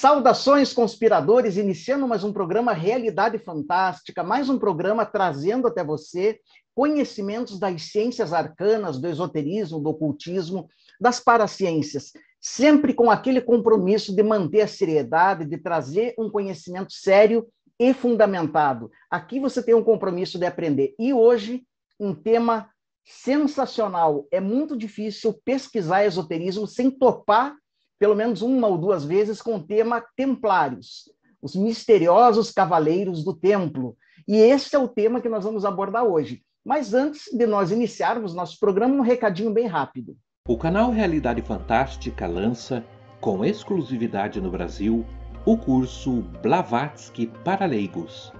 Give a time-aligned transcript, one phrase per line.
[0.00, 6.40] Saudações, conspiradores, iniciando mais um programa Realidade Fantástica, mais um programa trazendo até você
[6.74, 14.22] conhecimentos das ciências arcanas, do esoterismo, do ocultismo, das paraciências, sempre com aquele compromisso de
[14.22, 17.46] manter a seriedade, de trazer um conhecimento sério
[17.78, 18.90] e fundamentado.
[19.10, 20.94] Aqui você tem um compromisso de aprender.
[20.98, 21.62] E hoje,
[22.00, 22.70] um tema
[23.04, 24.26] sensacional.
[24.32, 27.54] É muito difícil pesquisar esoterismo sem topar
[28.00, 31.04] pelo menos uma ou duas vezes com o tema Templários,
[31.42, 33.94] os misteriosos cavaleiros do templo.
[34.26, 36.42] E esse é o tema que nós vamos abordar hoje.
[36.64, 40.16] Mas antes de nós iniciarmos nosso programa, um recadinho bem rápido.
[40.48, 42.82] O canal Realidade Fantástica lança,
[43.20, 45.04] com exclusividade no Brasil,
[45.44, 48.32] o curso Blavatsky para leigos.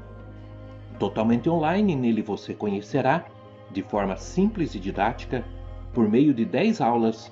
[0.98, 3.26] Totalmente online, nele você conhecerá,
[3.70, 5.44] de forma simples e didática,
[5.92, 7.30] por meio de 10 aulas,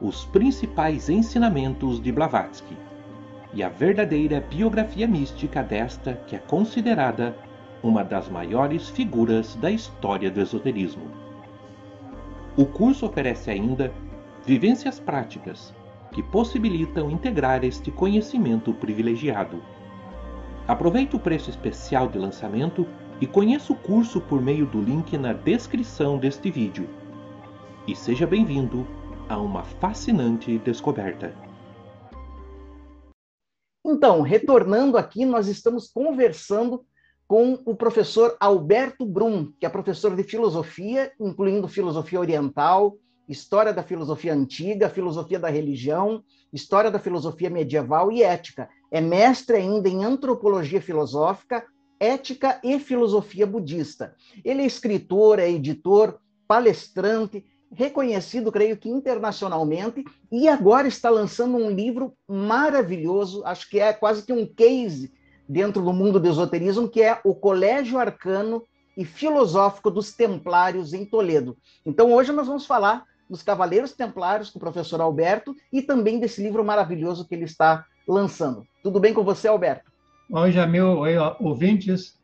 [0.00, 2.76] os principais ensinamentos de Blavatsky
[3.52, 7.36] e a verdadeira biografia mística desta que é considerada
[7.82, 11.10] uma das maiores figuras da história do esoterismo.
[12.56, 13.92] O curso oferece ainda
[14.44, 15.74] vivências práticas
[16.12, 19.62] que possibilitam integrar este conhecimento privilegiado.
[20.66, 22.86] Aproveite o preço especial de lançamento
[23.20, 26.88] e conheça o curso por meio do link na descrição deste vídeo.
[27.86, 28.86] E seja bem-vindo
[29.28, 31.34] a uma fascinante descoberta.
[33.84, 36.84] Então, retornando aqui, nós estamos conversando
[37.26, 42.96] com o professor Alberto Brum, que é professor de filosofia, incluindo filosofia oriental,
[43.28, 48.68] história da filosofia antiga, filosofia da religião, história da filosofia medieval e ética.
[48.90, 51.66] É mestre ainda em antropologia filosófica,
[52.00, 54.14] ética e filosofia budista.
[54.42, 61.70] Ele é escritor, é editor, palestrante, reconhecido, creio que internacionalmente, e agora está lançando um
[61.70, 65.12] livro maravilhoso, acho que é quase que um case
[65.48, 68.64] dentro do mundo do esoterismo, que é o Colégio Arcano
[68.96, 71.56] e Filosófico dos Templários em Toledo.
[71.86, 76.42] Então, hoje nós vamos falar dos Cavaleiros Templários com o professor Alberto e também desse
[76.42, 78.66] livro maravilhoso que ele está lançando.
[78.82, 79.90] Tudo bem com você, Alberto?
[80.30, 80.98] Oi, Jamil.
[80.98, 82.17] Oi, ouvintes.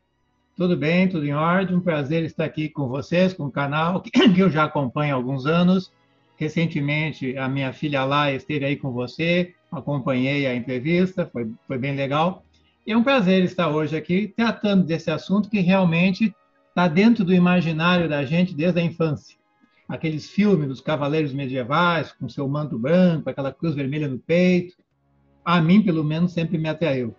[0.55, 1.75] Tudo bem, tudo em ordem.
[1.75, 5.45] Um prazer estar aqui com vocês, com o canal que eu já acompanho há alguns
[5.45, 5.91] anos.
[6.37, 11.93] Recentemente, a minha filha lá esteve aí com você, acompanhei a entrevista, foi, foi bem
[11.93, 12.45] legal.
[12.87, 16.33] E é um prazer estar hoje aqui tratando desse assunto que realmente
[16.69, 19.37] está dentro do imaginário da gente desde a infância.
[19.89, 24.77] Aqueles filmes dos cavaleiros medievais, com seu manto branco, aquela cruz vermelha no peito,
[25.43, 27.13] a mim, pelo menos, sempre me atraiu.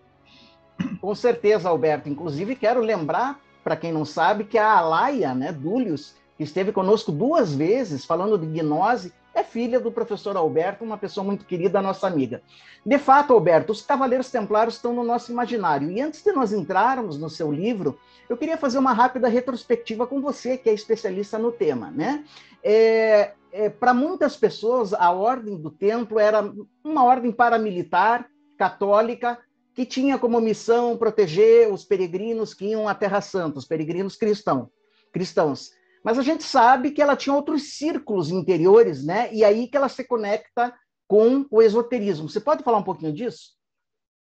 [1.00, 2.09] Com certeza, Alberto.
[2.09, 7.10] Inclusive, quero lembrar, para quem não sabe, que a Alaia, né, Dúlios, que esteve conosco
[7.10, 12.06] duas vezes falando de gnose, é filha do professor Alberto, uma pessoa muito querida, nossa
[12.06, 12.42] amiga.
[12.84, 15.91] De fato, Alberto, os Cavaleiros Templários estão no nosso imaginário.
[15.91, 17.98] E antes de nós entrarmos no seu livro,
[18.31, 21.91] eu queria fazer uma rápida retrospectiva com você, que é especialista no tema.
[21.91, 22.25] Né?
[22.65, 26.50] É, é, Para muitas pessoas, a ordem do templo era
[26.82, 29.38] uma ordem paramilitar, católica,
[29.76, 34.70] que tinha como missão proteger os peregrinos que iam à Terra Santa, os peregrinos cristão,
[35.12, 35.70] cristãos.
[36.03, 39.28] Mas a gente sabe que ela tinha outros círculos interiores, né?
[39.34, 40.72] E aí que ela se conecta
[41.06, 42.26] com o esoterismo.
[42.26, 43.50] Você pode falar um pouquinho disso?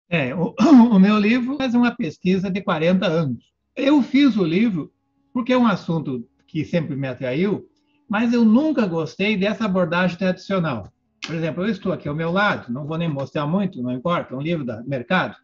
[0.09, 0.55] É, o,
[0.95, 3.53] o meu livro faz uma pesquisa de 40 anos.
[3.75, 4.93] Eu fiz o livro
[5.33, 7.69] porque é um assunto que sempre me atraiu,
[8.09, 10.92] mas eu nunca gostei dessa abordagem tradicional.
[11.27, 14.35] Por exemplo, eu estou aqui ao meu lado, não vou nem mostrar muito, não importa,
[14.35, 15.37] é um livro do mercado.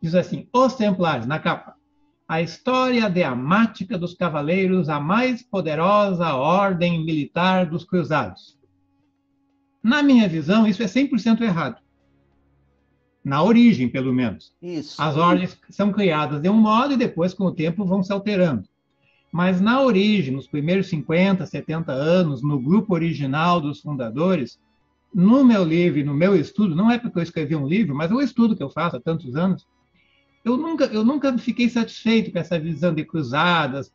[0.00, 1.74] Diz assim: Os Templários, na capa.
[2.26, 8.58] A história dramática dos cavaleiros, a mais poderosa ordem militar dos cruzados.
[9.82, 11.82] Na minha visão, isso é 100% errado.
[13.22, 14.54] Na origem, pelo menos.
[14.62, 15.00] Isso.
[15.00, 18.66] As ordens são criadas de um modo e depois, com o tempo, vão se alterando.
[19.30, 24.58] Mas na origem, nos primeiros 50, 70 anos, no grupo original dos fundadores,
[25.14, 28.14] no meu livro, no meu estudo, não é porque eu escrevi um livro, mas é
[28.14, 29.66] o estudo que eu faço há tantos anos,
[30.44, 33.92] eu nunca, eu nunca fiquei satisfeito com essa visão de cruzadas,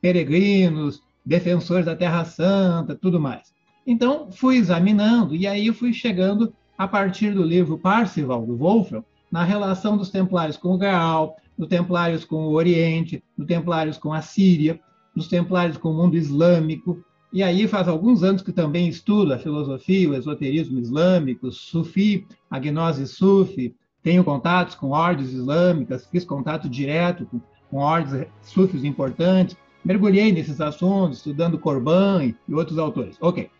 [0.00, 3.54] peregrinos, defensores da Terra Santa, tudo mais.
[3.86, 9.44] Então, fui examinando, e aí fui chegando, a partir do livro Parcival, do Wolfram, na
[9.44, 14.20] relação dos templários com o Graal, dos templários com o Oriente, dos templários com a
[14.20, 14.80] Síria,
[15.14, 17.02] dos templários com o mundo islâmico,
[17.32, 22.58] e aí faz alguns anos que também estudo a filosofia, o esoterismo islâmico, sufi, a
[22.58, 27.40] gnose sufi, tenho contatos com ordens islâmicas, fiz contato direto com,
[27.70, 33.16] com ordens sufis importantes, mergulhei nesses assuntos, estudando Corban e outros autores.
[33.20, 33.50] Ok.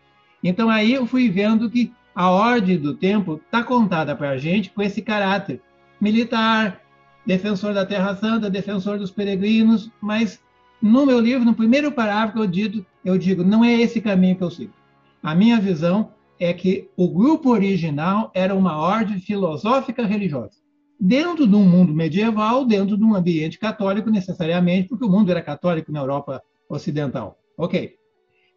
[0.43, 4.71] Então aí eu fui vendo que a ordem do tempo está contada para a gente
[4.71, 5.61] com esse caráter
[6.01, 6.81] militar,
[7.25, 10.41] defensor da Terra Santa, defensor dos peregrinos, mas
[10.81, 14.43] no meu livro, no primeiro parágrafo, eu digo, eu digo, não é esse caminho que
[14.43, 14.73] eu sigo.
[15.21, 20.57] A minha visão é que o grupo original era uma ordem filosófica religiosa.
[20.99, 25.41] Dentro de um mundo medieval, dentro de um ambiente católico, necessariamente, porque o mundo era
[25.41, 27.37] católico na Europa Ocidental.
[27.57, 27.95] Ok.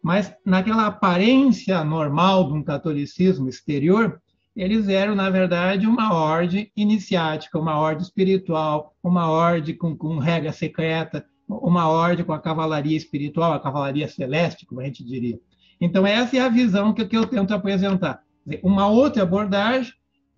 [0.01, 4.21] Mas naquela aparência normal de um catolicismo exterior,
[4.55, 10.51] eles eram, na verdade, uma ordem iniciática, uma ordem espiritual, uma ordem com, com regra
[10.51, 15.39] secreta, uma ordem com a cavalaria espiritual, a cavalaria celeste, como a gente diria.
[15.79, 18.23] Então, essa é a visão que, eu tento apresentar.
[18.61, 19.93] Uma outra abordagem,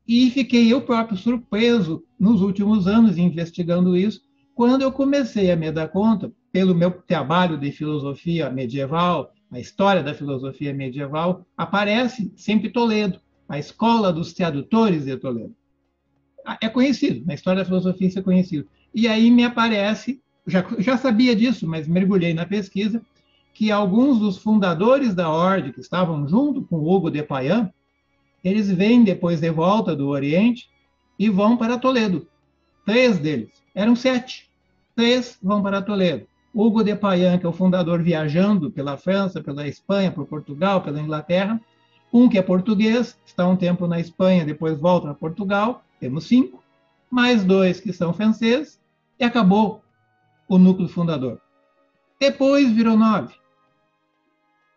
[0.08, 4.22] e fiquei eu próprio surpreso nos últimos anos investigando isso,
[4.54, 10.02] quando eu comecei a me dar conta, pelo meu trabalho de filosofia medieval, a história
[10.02, 15.56] da filosofia medieval, aparece sempre Toledo, a escola dos tradutores de Toledo.
[16.62, 18.68] É conhecido, na história da filosofia isso é conhecido.
[18.94, 23.02] E aí me aparece, já, já sabia disso, mas mergulhei na pesquisa,
[23.54, 27.72] que alguns dos fundadores da ordem, que estavam junto com Hugo de Payán,
[28.44, 30.70] eles vêm depois de volta do Oriente
[31.18, 32.28] e vão para Toledo.
[32.86, 33.50] Três deles.
[33.74, 34.50] Eram sete.
[34.96, 36.28] Três vão para Toledo.
[36.54, 41.02] Hugo de Payán, que é o fundador viajando pela França, pela Espanha, por Portugal, pela
[41.02, 41.60] Inglaterra.
[42.14, 45.84] Um que é português, está um tempo na Espanha, depois volta para Portugal.
[46.00, 46.64] Temos cinco.
[47.10, 48.80] Mais dois que são franceses.
[49.20, 49.82] E acabou
[50.48, 51.40] o núcleo fundador.
[52.20, 53.34] Depois virou nove.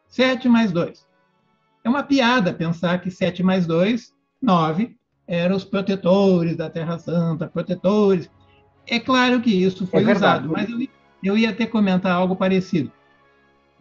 [0.09, 1.07] 7 mais 2.
[1.85, 7.47] É uma piada pensar que 7 mais 2, 9, eram os protetores da Terra Santa,
[7.47, 8.31] protetores.
[8.87, 10.89] É claro que isso foi é usado, mas eu,
[11.23, 12.91] eu ia até comentar algo parecido.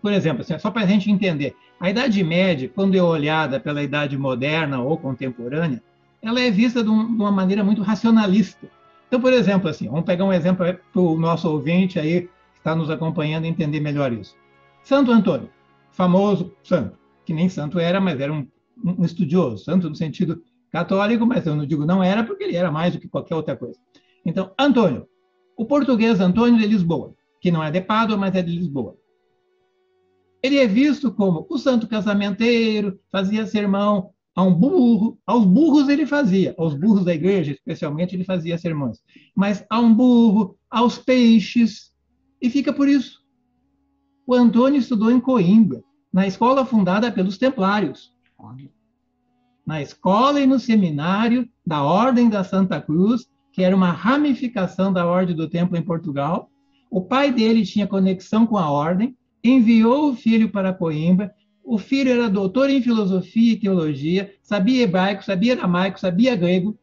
[0.02, 3.82] Por exemplo, assim, só para a gente entender, a Idade Média, quando é olhada pela
[3.82, 5.82] Idade Moderna ou contemporânea,
[6.22, 8.68] ela é vista de, um, de uma maneira muito racionalista.
[9.08, 12.76] Então, por exemplo, assim, vamos pegar um exemplo para o nosso ouvinte aí que está
[12.76, 14.36] nos acompanhando entender melhor isso.
[14.84, 15.50] Santo Antônio
[15.98, 16.96] famoso santo,
[17.26, 18.48] que nem santo era, mas era um,
[18.86, 22.72] um estudioso, santo no sentido católico, mas eu não digo não era, porque ele era
[22.72, 23.80] mais do que qualquer outra coisa.
[24.24, 25.08] Então, Antônio,
[25.58, 28.96] o português Antônio de Lisboa, que não é de Pádua, mas é de Lisboa.
[30.44, 36.06] Ele é visto como o santo casamenteiro, fazia sermão a um burro, aos burros ele
[36.06, 39.00] fazia, aos burros da igreja, especialmente, ele fazia sermões,
[39.36, 41.92] mas a um burro, aos peixes,
[42.40, 43.20] e fica por isso.
[44.28, 48.14] O Antônio estudou em Coimbra, na escola fundada pelos Templários.
[49.66, 55.04] Na escola e no seminário da Ordem da Santa Cruz, que era uma ramificação da
[55.08, 56.52] Ordem do Templo em Portugal.
[56.92, 61.34] O pai dele tinha conexão com a Ordem, enviou o filho para Coimbra.
[61.70, 66.80] O filho era doutor em filosofia e teologia, sabia hebraico, sabia aramaico, sabia grego,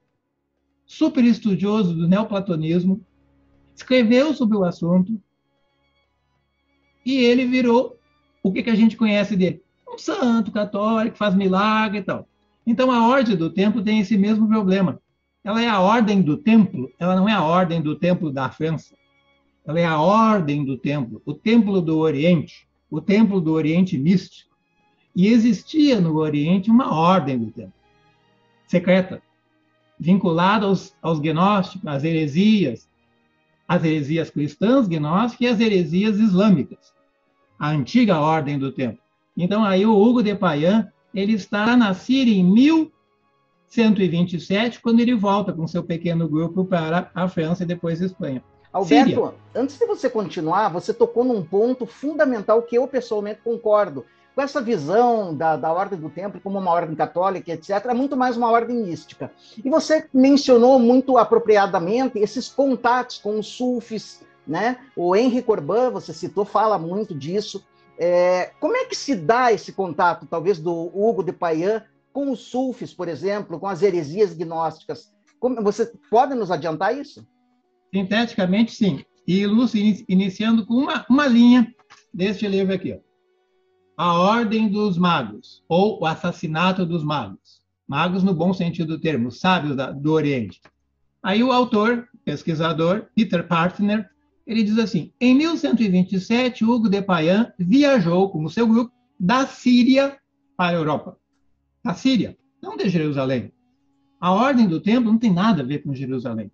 [0.84, 3.00] super estudioso do neoplatonismo,
[3.74, 5.18] escreveu sobre o assunto,
[7.02, 7.98] e ele virou
[8.42, 9.62] o que, que a gente conhece dele?
[9.88, 12.28] Um santo católico, faz milagre e tal.
[12.66, 15.00] Então, a ordem do templo tem esse mesmo problema.
[15.42, 18.94] Ela é a ordem do templo, ela não é a ordem do templo da França.
[19.64, 24.53] Ela é a ordem do templo, o templo do Oriente, o templo do Oriente místico.
[25.14, 27.72] E existia no Oriente uma ordem do templo,
[28.66, 29.22] secreta,
[29.98, 32.88] vinculada aos, aos gnósticos, às heresias,
[33.66, 36.94] as heresias cristãs, gnósticas e as heresias islâmicas
[37.58, 38.98] a antiga ordem do tempo.
[39.36, 45.52] Então, aí o Hugo de Payán, ele está na Síria em 1127, quando ele volta
[45.52, 48.44] com seu pequeno grupo para a França e depois a Espanha.
[48.72, 49.34] Alberto, Síria.
[49.54, 54.04] antes de você continuar, você tocou num ponto fundamental que eu pessoalmente concordo.
[54.34, 58.16] Com essa visão da, da ordem do templo como uma ordem católica, etc., é muito
[58.16, 59.30] mais uma ordem mística.
[59.64, 64.78] E você mencionou muito apropriadamente esses contatos com os sufis, né?
[64.96, 67.64] O Henri Corbin, você citou, fala muito disso.
[67.96, 72.40] É, como é que se dá esse contato, talvez, do Hugo de Payán com os
[72.40, 75.12] sulfis, por exemplo, com as heresias gnósticas?
[75.38, 77.24] Como, você pode nos adiantar isso?
[77.94, 79.04] Sinteticamente, sim.
[79.28, 79.44] E
[80.08, 81.72] iniciando com uma, uma linha
[82.12, 82.94] deste livro aqui.
[82.94, 83.13] Ó.
[83.96, 87.62] A Ordem dos Magos, ou o Assassinato dos Magos.
[87.86, 90.60] Magos no bom sentido do termo, sábios da, do Oriente.
[91.22, 94.10] Aí o autor, pesquisador, Peter Partner,
[94.46, 100.18] ele diz assim: em 1127, Hugo de Payán viajou com o seu grupo da Síria
[100.56, 101.16] para a Europa.
[101.82, 103.52] Da Síria, não de Jerusalém.
[104.20, 106.50] A ordem do templo não tem nada a ver com Jerusalém.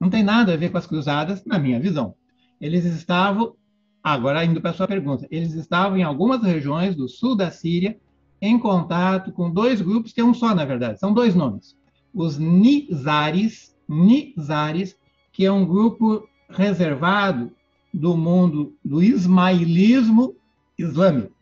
[0.00, 2.14] Não tem nada a ver com as cruzadas, na minha visão.
[2.60, 3.54] Eles estavam,
[4.02, 7.98] agora indo para a sua pergunta, eles estavam em algumas regiões do sul da Síria
[8.40, 11.76] em contato com dois grupos, que é um só, na verdade, são dois nomes.
[12.12, 14.96] Os Nizares, Nizares,
[15.32, 17.52] que é um grupo reservado
[17.94, 20.34] do mundo do ismailismo
[20.76, 21.32] islâmico.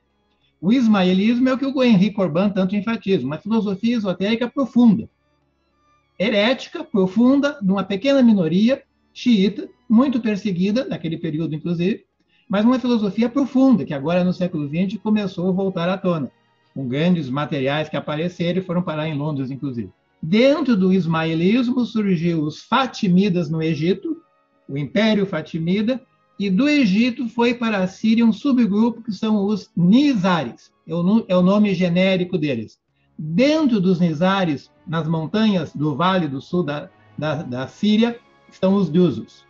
[0.61, 5.09] O ismailismo é o que o Henri Corbin tanto enfatiza, uma filosofia esotérica profunda,
[6.19, 8.83] herética, profunda, de uma pequena minoria
[9.15, 12.05] xiita, muito perseguida naquele período, inclusive,
[12.51, 16.33] mas uma filosofia profunda, que agora no século XX começou a voltar à tona,
[16.75, 19.93] com grandes materiais que apareceram e foram parar em Londres, inclusive.
[20.21, 24.17] Dentro do ismailismo surgiu os Fatimidas no Egito,
[24.69, 26.03] o Império Fatimida,
[26.41, 31.25] e do Egito foi para a Síria um subgrupo que são os Nizares, é o,
[31.29, 32.81] é nome genérico deles.
[33.17, 38.19] Dentro dos Nizares, nas montanhas do Vale do Sul da, da, da Síria,
[38.51, 39.45] estão os Drusos.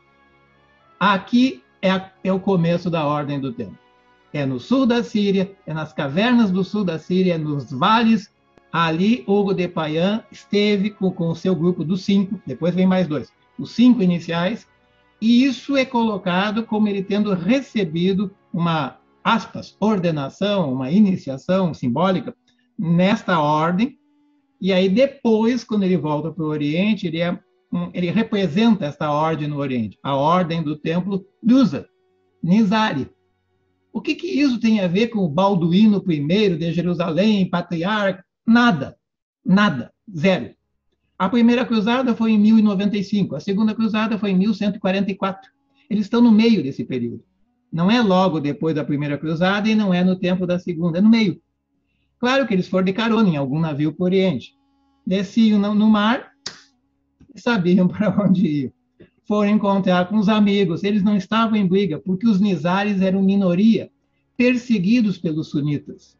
[0.98, 3.78] Aqui é, é o começo da ordem do tempo.
[4.32, 8.30] É no sul da Síria, é nas cavernas do sul da Síria, é nos vales.
[8.72, 13.08] Ali, Hugo de Payan esteve com, com o seu grupo dos cinco, depois vem mais
[13.08, 14.64] dois, os cinco iniciais,
[15.20, 22.32] e isso é colocado como ele tendo recebido uma, aspas, ordenação, uma iniciação simbólica
[22.78, 23.98] nesta ordem,
[24.60, 27.36] e aí depois, quando ele volta para o Oriente, ele, é,
[27.94, 31.86] ele representa esta ordem no Oriente, a ordem do templo Dusa,
[32.42, 33.08] Nizari.
[33.92, 38.24] O que, que isso tem a ver com o Balduíno I de Jerusalém, patriarca?
[38.46, 38.96] Nada,
[39.44, 40.54] nada, zero.
[41.18, 45.50] A primeira cruzada foi em 1095, a segunda cruzada foi em 1144.
[45.88, 47.22] Eles estão no meio desse período.
[47.72, 51.00] Não é logo depois da primeira cruzada e não é no tempo da segunda, é
[51.00, 51.40] no meio.
[52.18, 54.54] Claro que eles foram de carona em algum navio para o Oriente.
[55.06, 56.29] Desciam no mar
[57.34, 58.72] sabiam para onde ir.
[59.24, 60.82] Foram encontrar com os amigos.
[60.82, 63.90] Eles não estavam em briga, porque os nizares eram minoria,
[64.36, 66.18] perseguidos pelos sunitas.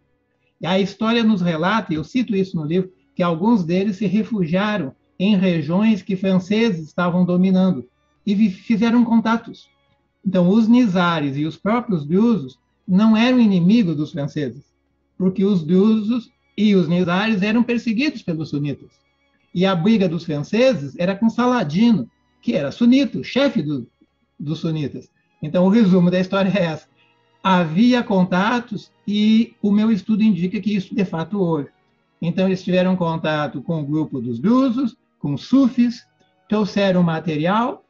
[0.61, 4.07] E a história nos relata, e eu cito isso no livro, que alguns deles se
[4.07, 7.87] refugiaram em regiões que franceses estavam dominando
[8.27, 9.69] e fizeram contatos.
[10.25, 14.65] Então, os nizares e os próprios drusos não eram inimigos dos franceses,
[15.17, 18.91] porque os drusos e os nizares eram perseguidos pelos sunitas.
[19.55, 22.09] E a briga dos franceses era com Saladino,
[22.41, 23.87] que era sunita, o chefe do,
[24.39, 25.11] dos sunitas.
[25.43, 26.89] Então, o resumo da história é essa.
[27.43, 31.69] Havia contatos e o meu estudo indica que isso de fato houve.
[32.21, 36.07] Então, eles tiveram contato com o grupo dos drusos, com os sufis,
[36.49, 37.85] trouxeram material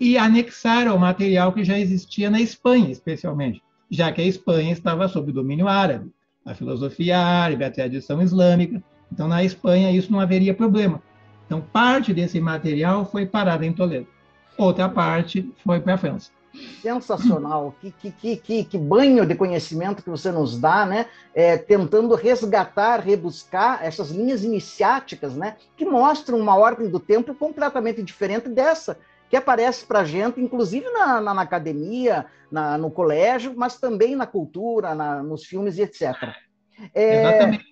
[0.00, 5.06] e anexaram o material que já existia na Espanha, especialmente, já que a Espanha estava
[5.06, 6.10] sob domínio árabe,
[6.44, 8.82] a filosofia árabe, a tradição islâmica.
[9.12, 11.02] Então, na Espanha, isso não haveria problema.
[11.46, 14.06] Então, parte desse material foi parada em Toledo,
[14.56, 16.30] outra parte foi para a França.
[16.82, 21.06] Sensacional, que, que, que, que, banho de conhecimento que você nos dá, né?
[21.34, 25.56] É, tentando resgatar, rebuscar essas linhas iniciáticas, né?
[25.76, 28.98] Que mostram uma ordem do tempo completamente diferente dessa
[29.30, 34.14] que aparece para a gente, inclusive na, na, na academia, na, no colégio, mas também
[34.14, 36.14] na cultura, nos filmes e etc.
[36.94, 37.20] É...
[37.20, 37.71] Exatamente.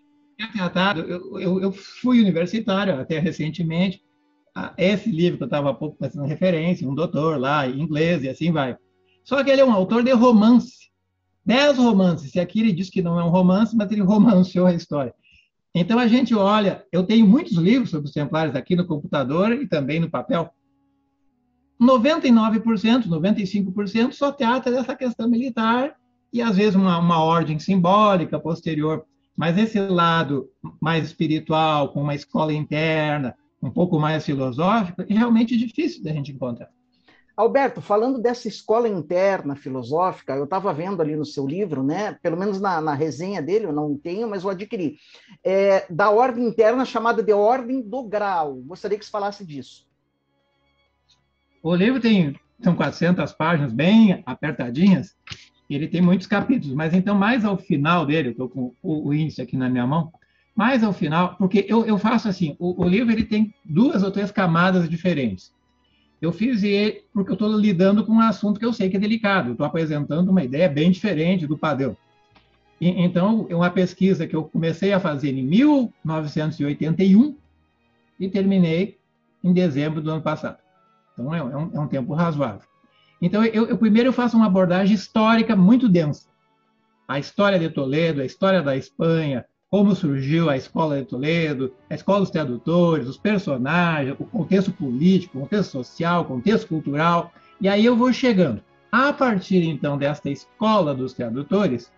[1.01, 4.03] Eu, eu, eu fui universitário até recentemente,
[4.77, 8.29] esse livro que eu estava há pouco fazendo referência, um doutor lá, em inglês, e
[8.29, 8.77] assim vai.
[9.25, 10.91] Só que ele é um autor de romance.
[11.45, 12.35] Dez romances.
[12.35, 15.15] E aqui ele diz que não é um romance, mas ele romanceou a história.
[15.75, 19.69] Então a gente olha, eu tenho muitos livros sobre os templários aqui no computador e
[19.69, 20.51] também no papel.
[21.81, 25.95] 99%, 95% só trata dessa questão militar
[26.33, 29.07] e às vezes uma, uma ordem simbólica posterior.
[29.41, 35.57] Mas esse lado mais espiritual, com uma escola interna, um pouco mais filosófico, é realmente
[35.57, 36.69] difícil da gente encontrar.
[37.35, 42.19] Alberto, falando dessa escola interna filosófica, eu estava vendo ali no seu livro, né?
[42.23, 44.99] Pelo menos na, na, resenha dele, eu não tenho, mas eu adquiri.
[45.43, 48.57] É, da ordem interna chamada de ordem do grau.
[48.57, 49.89] Gostaria que você falasse disso.
[51.63, 55.17] O livro tem são 400 páginas, bem apertadinhas.
[55.75, 59.15] Ele tem muitos capítulos, mas então mais ao final dele, eu estou com o, o
[59.15, 60.13] índice aqui na minha mão,
[60.55, 64.11] mais ao final, porque eu, eu faço assim, o, o, livro ele tem duas ou
[64.11, 65.53] três camadas diferentes.
[66.21, 69.01] Eu fiz ele porque eu estou lidando com um assunto que eu sei que é
[69.01, 69.53] delicado.
[69.53, 71.97] Estou apresentando uma ideia bem diferente do padrão.
[72.79, 77.37] E, então, é uma pesquisa que eu comecei a fazer em 1981
[78.19, 78.99] e terminei
[79.43, 80.59] em dezembro do ano passado.
[81.13, 82.69] Então, é, um, é um, tempo razoável.
[83.21, 86.29] Então, eu, eu primeiro eu faço uma abordagem histórica muito densa.
[87.07, 91.95] A história de Toledo, a história da Espanha, como surgiu a Escola de Toledo, a
[91.95, 97.69] Escola dos Tradutores, os personagens, o contexto político, o contexto social, o contexto cultural, e
[97.69, 98.63] aí eu vou chegando.
[98.91, 101.93] A partir, então, desta Escola dos Tradutores,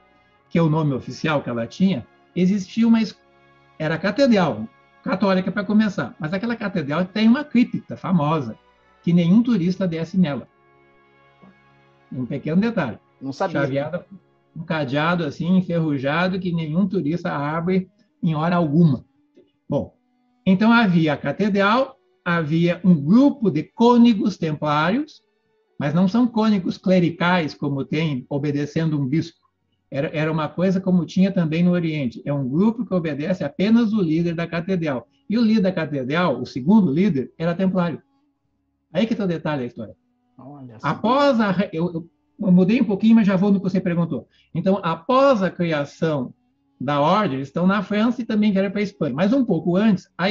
[0.50, 2.98] que é o nome oficial que ela tinha, existia uma...
[3.78, 4.68] era catedral,
[5.02, 6.14] católica para começar.
[6.20, 8.54] Mas aquela catedral tem uma cripta famosa,
[9.02, 10.46] que nenhum turista desce nela.
[12.14, 12.98] Um pequeno detalhe.
[13.20, 13.60] Não sabia.
[13.60, 14.06] Chaveada,
[14.56, 17.88] um cadeado assim, enferrujado, que nenhum turista abre
[18.22, 19.04] em hora alguma.
[19.68, 19.94] Bom,
[20.44, 25.22] então havia a catedral, havia um grupo de cônigos templários,
[25.78, 29.40] mas não são cônigos clericais, como tem, obedecendo um bispo.
[29.90, 32.22] Era, era uma coisa como tinha também no Oriente.
[32.24, 35.06] É um grupo que obedece apenas o líder da catedral.
[35.28, 38.02] E o líder da catedral, o segundo líder, era templário.
[38.92, 39.94] Aí que está o detalhe da história.
[40.82, 41.68] Após a.
[41.72, 42.08] Eu,
[42.38, 44.26] eu, mudei um pouquinho, mas já vou no que você perguntou.
[44.54, 46.34] Então, após a criação
[46.80, 49.14] da ordem, eles estão na França e também vieram para a Espanha.
[49.14, 50.24] Mas um pouco antes, a,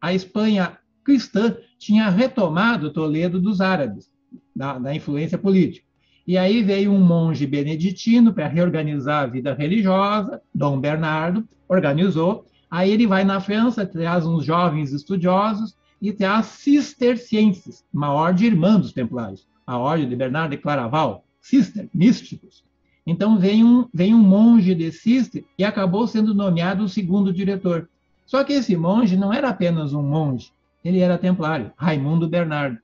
[0.00, 4.10] a Espanha cristã tinha retomado Toledo dos árabes,
[4.54, 5.86] da, da influência política.
[6.26, 12.46] E aí veio um monge beneditino para reorganizar a vida religiosa, Dom Bernardo, organizou.
[12.70, 18.80] Aí ele vai na França, traz uns jovens estudiosos e traz cistercienses, uma ordem irmã
[18.80, 22.64] dos templários, a ordem de Bernardo de Claraval, cister, místicos.
[23.06, 27.88] Então vem um, vem um monge de cister e acabou sendo nomeado o segundo diretor.
[28.26, 30.50] Só que esse monge não era apenas um monge,
[30.84, 32.78] ele era templário, Raimundo Bernardo.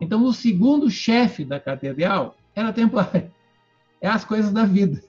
[0.00, 3.30] Então o segundo chefe da catedral era templário.
[4.00, 5.02] É as coisas da vida.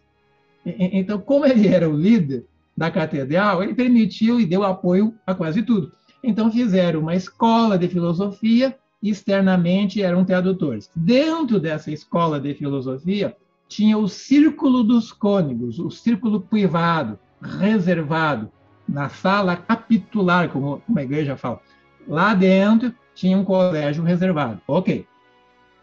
[0.66, 5.64] Então, como ele era o líder da catedral, ele permitiu e deu apoio a quase
[5.64, 5.92] tudo.
[6.24, 10.90] Então, fizeram uma escola de filosofia externamente eram tradutores.
[10.96, 13.36] Dentro dessa escola de filosofia,
[13.68, 18.52] tinha o círculo dos cônegos, o círculo privado, reservado,
[18.88, 21.62] na sala capitular, como a igreja fala.
[22.08, 24.60] Lá dentro tinha um colégio reservado.
[24.68, 25.06] Ok.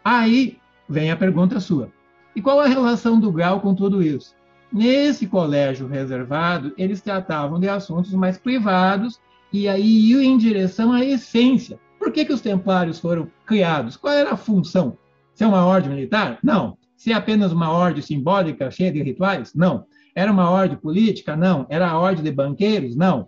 [0.03, 0.57] Aí
[0.87, 1.89] vem a pergunta sua.
[2.35, 4.35] E qual a relação do grau com tudo isso?
[4.71, 9.19] Nesse colégio reservado, eles tratavam de assuntos mais privados
[9.51, 11.79] e aí iam em direção à essência.
[11.99, 13.97] Por que, que os templários foram criados?
[13.97, 14.97] Qual era a função?
[15.35, 16.39] Ser uma ordem militar?
[16.41, 16.77] Não.
[16.97, 19.53] Ser apenas uma ordem simbólica cheia de rituais?
[19.53, 19.85] Não.
[20.15, 21.35] Era uma ordem política?
[21.35, 21.67] Não.
[21.69, 22.95] Era a ordem de banqueiros?
[22.95, 23.27] Não.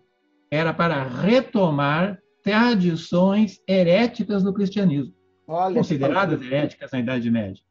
[0.50, 5.14] Era para retomar tradições heréticas do cristianismo.
[5.48, 7.62] Olha, consideradas heréticas na Idade Média,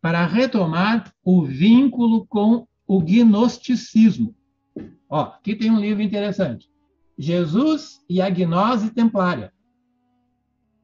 [0.00, 4.34] para retomar o vínculo com o gnosticismo.
[5.08, 6.68] Ó, aqui tem um livro interessante.
[7.18, 9.52] Jesus e a gnose templária.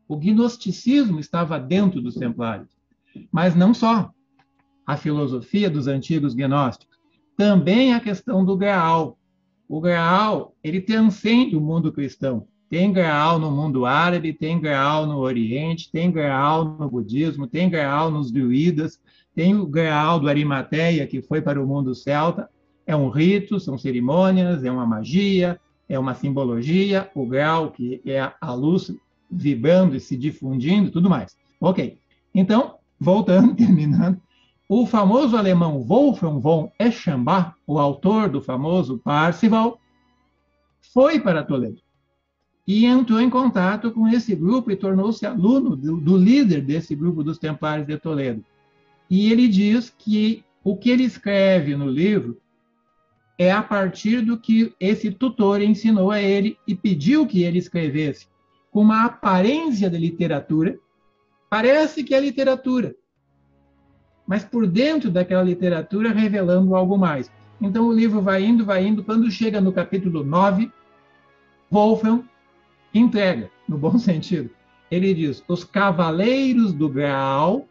[0.08, 2.68] O gnosticismo estava dentro dos templários,
[3.30, 4.10] mas não só.
[4.86, 6.96] A filosofia dos antigos gnósticos,
[7.36, 9.18] também a questão do Graal.
[9.68, 12.46] O Graal, ele transcende o mundo cristão.
[12.68, 18.10] Tem Graal no mundo árabe, tem Graal no Oriente, tem Graal no budismo, tem Graal
[18.10, 19.00] nos druidas,
[19.34, 22.48] tem o Graal do Arimateia, que foi para o mundo celta.
[22.86, 28.32] É um rito, são cerimônias, é uma magia, é uma simbologia, o Graal, que é
[28.40, 28.92] a luz
[29.30, 31.36] vibrando e se difundindo, tudo mais.
[31.60, 31.98] Ok.
[32.34, 34.20] Então, voltando, terminando,
[34.68, 39.78] o famoso alemão Wolfram von Eschenbach, o autor do famoso Parzival,
[40.92, 41.86] foi para Toledo
[42.66, 47.22] e entrou em contato com esse grupo e tornou-se aluno do, do, líder desse grupo
[47.22, 48.44] dos Templários de Toledo.
[49.08, 52.40] E ele diz que o que ele escreve no livro
[53.38, 58.26] é a partir do que esse tutor ensinou a ele e pediu que ele escrevesse,
[58.76, 60.78] com uma aparência de literatura.
[61.48, 62.94] Parece que é literatura,
[64.26, 67.32] mas por dentro daquela literatura revelando algo mais.
[67.58, 70.70] Então o livro vai indo, vai indo, quando chega no capítulo 9,
[71.72, 72.22] Wolfram
[72.92, 74.50] entrega, no bom sentido.
[74.90, 77.66] Ele diz: os cavaleiros do Graal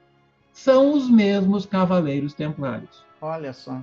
[0.51, 3.05] são os mesmos cavaleiros templários.
[3.21, 3.79] Olha só.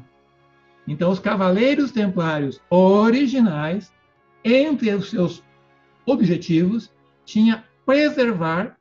[0.88, 3.92] Então, os cavaleiros templários originais,
[4.44, 5.40] entre os seus
[6.04, 6.90] objetivos,
[7.24, 8.76] tinha preservar,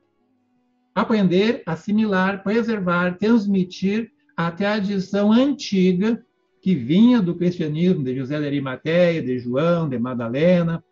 [0.94, 6.24] aprender, assimilar, preservar, transmitir a tradição antiga
[6.62, 10.84] que vinha do cristianismo de José de Arimateia, de João, de Madalena,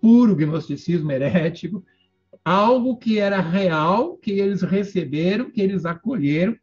[0.00, 1.82] puro gnosticismo herético,
[2.44, 6.54] algo que era real, que eles receberam, que eles acolheram,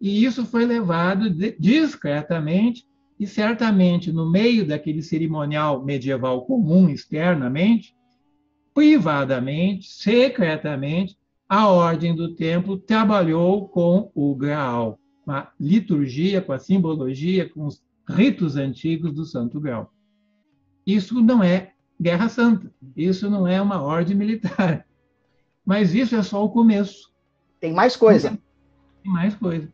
[0.00, 2.84] e isso foi levado discretamente
[3.18, 7.94] e certamente no meio daquele cerimonial medieval comum externamente,
[8.74, 11.16] privadamente, secretamente,
[11.48, 17.66] a ordem do templo trabalhou com o Graal, com a liturgia, com a simbologia, com
[17.66, 19.92] os ritos antigos do Santo Graal.
[20.86, 22.72] Isso não é Guerra Santa.
[22.96, 24.86] Isso não é uma ordem militar.
[25.64, 27.12] Mas isso é só o começo.
[27.60, 28.36] Tem mais coisa.
[29.02, 29.72] Tem mais coisa.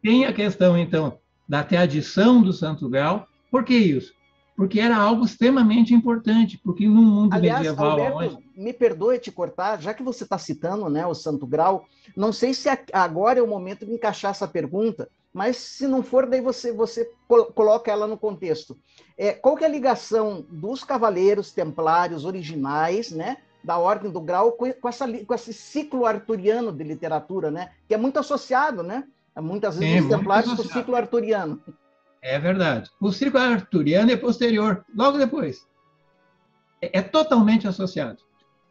[0.00, 3.26] Tem a questão, então, da tradição do Santo Grau.
[3.50, 4.14] Por que isso?
[4.58, 7.90] Porque era algo extremamente importante, porque no mundo Aliás, medieval...
[7.92, 8.50] Alberto, onde...
[8.56, 12.52] me perdoe te cortar, já que você está citando né, o Santo Grau, não sei
[12.52, 16.72] se agora é o momento de encaixar essa pergunta, mas se não for, daí você,
[16.72, 17.08] você
[17.54, 18.76] coloca ela no contexto.
[19.16, 24.50] É, qual que é a ligação dos cavaleiros templários originais, né, da Ordem do Grau,
[24.50, 29.04] com, essa, com esse ciclo arturiano de literatura, né, que é muito associado, né,
[29.36, 31.62] muitas vezes, Sim, os templários com o ciclo arturiano.
[32.22, 32.90] É verdade.
[33.00, 35.66] O ciclo arturiano é posterior, logo depois.
[36.80, 38.18] É, é totalmente associado.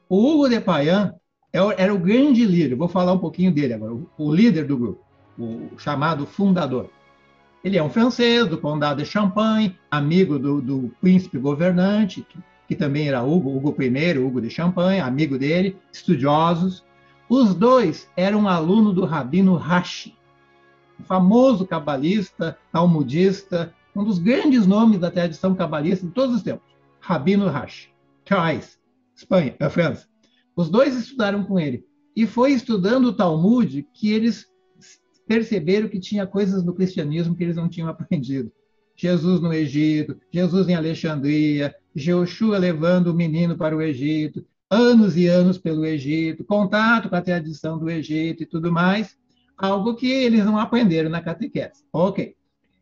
[0.09, 1.13] O Hugo de Payan
[1.53, 4.77] é era o grande líder, vou falar um pouquinho dele agora, o, o líder do
[4.77, 5.07] grupo
[5.37, 6.89] o chamado fundador.
[7.63, 12.75] Ele é um francês do condado de Champagne, amigo do, do príncipe governante, que, que,
[12.75, 16.83] também era Hugo, Hugo I, Hugo de Champagne, amigo dele, estudiosos.
[17.29, 20.15] Os dois eram alunos do Rabino Rashi,
[21.05, 26.67] famoso cabalista, talmudista, um dos grandes nomes da tradição cabalista de todos os tempos,
[26.99, 27.89] Rabino Rashi,
[28.27, 28.79] Charles,
[29.15, 30.07] Espanha, a França.
[30.55, 31.85] Os dois estudaram com ele.
[32.15, 34.47] E foi estudando o Talmud que eles
[35.27, 38.51] perceberam que tinha coisas no cristianismo que eles não tinham aprendido.
[38.95, 45.27] Jesus no Egito, Jesus em Alexandria, Joshua levando o menino para o Egito, anos e
[45.27, 49.15] anos pelo Egito, contato com a tradição do Egito e tudo mais,
[49.57, 51.83] algo que eles não aprenderam na catequese.
[51.91, 52.35] Ok.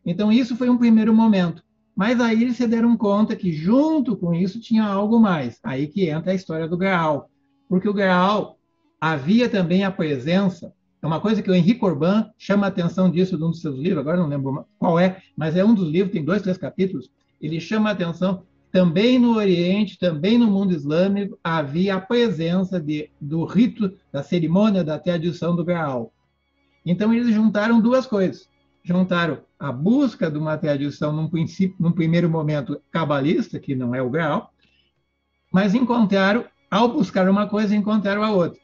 [0.04, 1.62] Então, isso foi um primeiro momento.
[1.94, 5.58] Mas aí eles se deram conta que, junto com isso, tinha algo mais.
[5.62, 7.30] Aí que entra a história do Graal.
[7.68, 8.58] Porque o Graal
[9.00, 13.38] havia também a presença é uma coisa que o Henrique Orban chama a atenção disso
[13.38, 16.24] num dos seus livros, agora não lembro qual é, mas é um dos livros, tem
[16.24, 17.08] dois, três capítulos.
[17.40, 23.08] Ele chama a atenção também no Oriente, também no mundo islâmico, havia a presença de,
[23.20, 26.12] do rito, da cerimônia da tradição do Graal.
[26.86, 28.48] Então, eles juntaram duas coisas.
[28.84, 34.00] Juntaram a busca de uma tradição, num, princípio, num primeiro momento, cabalista, que não é
[34.00, 34.52] o Graal,
[35.52, 38.60] mas encontraram, ao buscar uma coisa, encontraram a outra.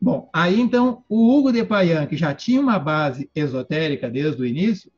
[0.00, 4.46] Bom, aí então o Hugo de Payan, que já tinha uma base esotérica desde o
[4.46, 4.90] início,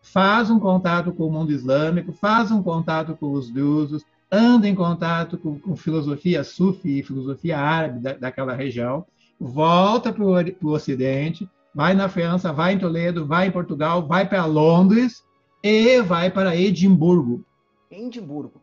[0.00, 4.74] faz um contato com o mundo islâmico, faz um contato com os drusos, anda em
[4.74, 9.06] contato com, com filosofia sufi e filosofia árabe da, daquela região,
[9.38, 14.44] volta para o Ocidente, vai na França, vai em Toledo, vai em Portugal, vai para
[14.44, 15.24] Londres
[15.62, 17.44] e vai para Edimburgo.
[17.90, 18.60] Edimburgo.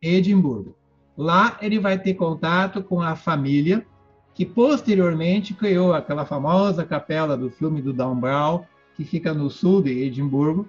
[0.00, 0.76] Edimburgo.
[1.16, 3.86] Lá ele vai ter contato com a família
[4.34, 8.64] que posteriormente criou aquela famosa capela do filme do Dan Brown,
[8.96, 10.68] que fica no sul de Edimburgo,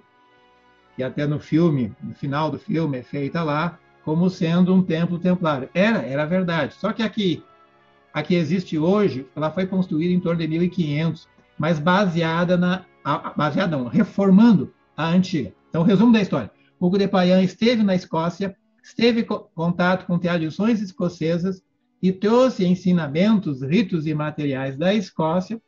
[0.94, 5.18] que até no filme, no final do filme, é feita lá, como sendo um templo
[5.18, 5.68] templário.
[5.74, 6.74] Era, era verdade.
[6.74, 7.42] Só que aqui,
[8.14, 12.84] a que existe hoje, ela foi construída em torno de 1500, mas baseada na,
[13.36, 15.52] baseada não, reformando a antiga.
[15.68, 16.50] Então, resumo da história.
[16.78, 21.62] Hugo de Payan esteve na Escócia, esteve em contato com tradições escocesas,
[22.02, 25.60] e trouxe ensinamentos, ritos e materiais da Escócia,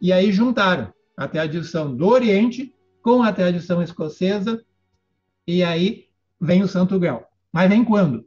[0.00, 4.64] e aí juntaram a tradição do Oriente com a tradição escocesa,
[5.46, 6.06] e aí
[6.40, 7.28] vem o Santo Grau.
[7.52, 8.26] Mas vem quando?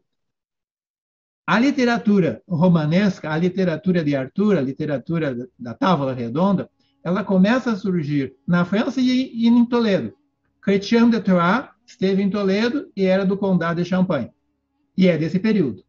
[1.46, 6.70] A literatura romanesca, a literatura de Arthur, a literatura da Távola Redonda,
[7.08, 10.14] ela começa a surgir na França e, e em Toledo.
[10.62, 14.30] Chrétien de Troyes esteve em Toledo e era do Condado de Champagne.
[14.98, 15.86] E é desse período.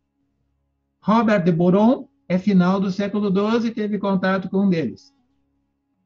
[1.01, 5.13] Robert de Boron é final do século XII e teve contato com um deles.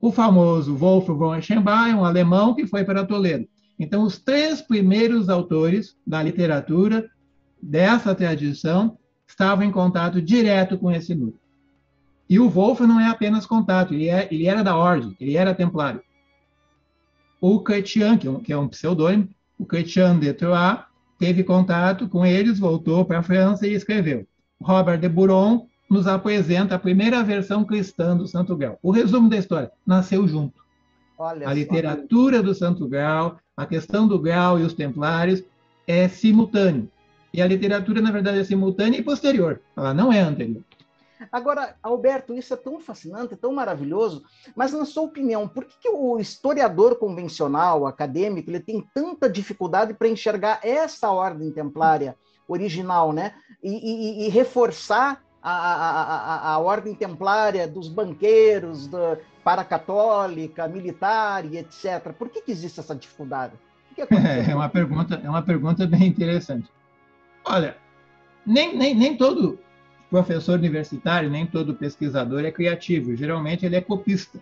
[0.00, 3.46] O famoso Wolf von Eschenbach, um alemão que foi para Toledo.
[3.78, 7.06] Então, os três primeiros autores da literatura
[7.62, 8.96] dessa tradição
[9.26, 11.41] estavam em contato direto com esse núcleo.
[12.32, 15.54] E o Wolf não é apenas contato, ele, é, ele era da ordem, ele era
[15.54, 16.00] templário.
[17.38, 20.78] O Chrétien, que, é um, que é um pseudônimo, o Chrétien de Troyes,
[21.18, 24.26] teve contato com eles, voltou para a França e escreveu.
[24.62, 28.78] Robert de Buron nos apresenta a primeira versão cristã do Santo Grau.
[28.82, 30.58] O resumo da história: nasceu junto.
[31.18, 32.42] Olha a literatura só.
[32.42, 35.44] do Santo Grau, a questão do Grau e os Templários
[35.86, 36.88] é simultâneo.
[37.30, 39.60] E a literatura, na verdade, é simultânea e posterior.
[39.76, 40.62] Ela não é anterior.
[41.30, 44.24] Agora, Alberto, isso é tão fascinante, tão maravilhoso,
[44.56, 49.94] mas na sua opinião, por que, que o historiador convencional, acadêmico, ele tem tanta dificuldade
[49.94, 52.16] para enxergar essa ordem templária
[52.48, 53.34] original, né?
[53.62, 61.44] E, e, e reforçar a, a, a, a, ordem templária dos banqueiros, da paracatólica, militar
[61.44, 62.12] e etc.
[62.16, 63.54] Por que, que existe essa dificuldade?
[63.94, 64.14] Que que
[64.50, 66.70] é uma pergunta, é uma pergunta bem interessante.
[67.44, 67.76] Olha,
[68.46, 69.58] nem, nem, nem todo
[70.12, 73.16] professor universitário, nem todo pesquisador é criativo.
[73.16, 74.38] Geralmente ele é copista.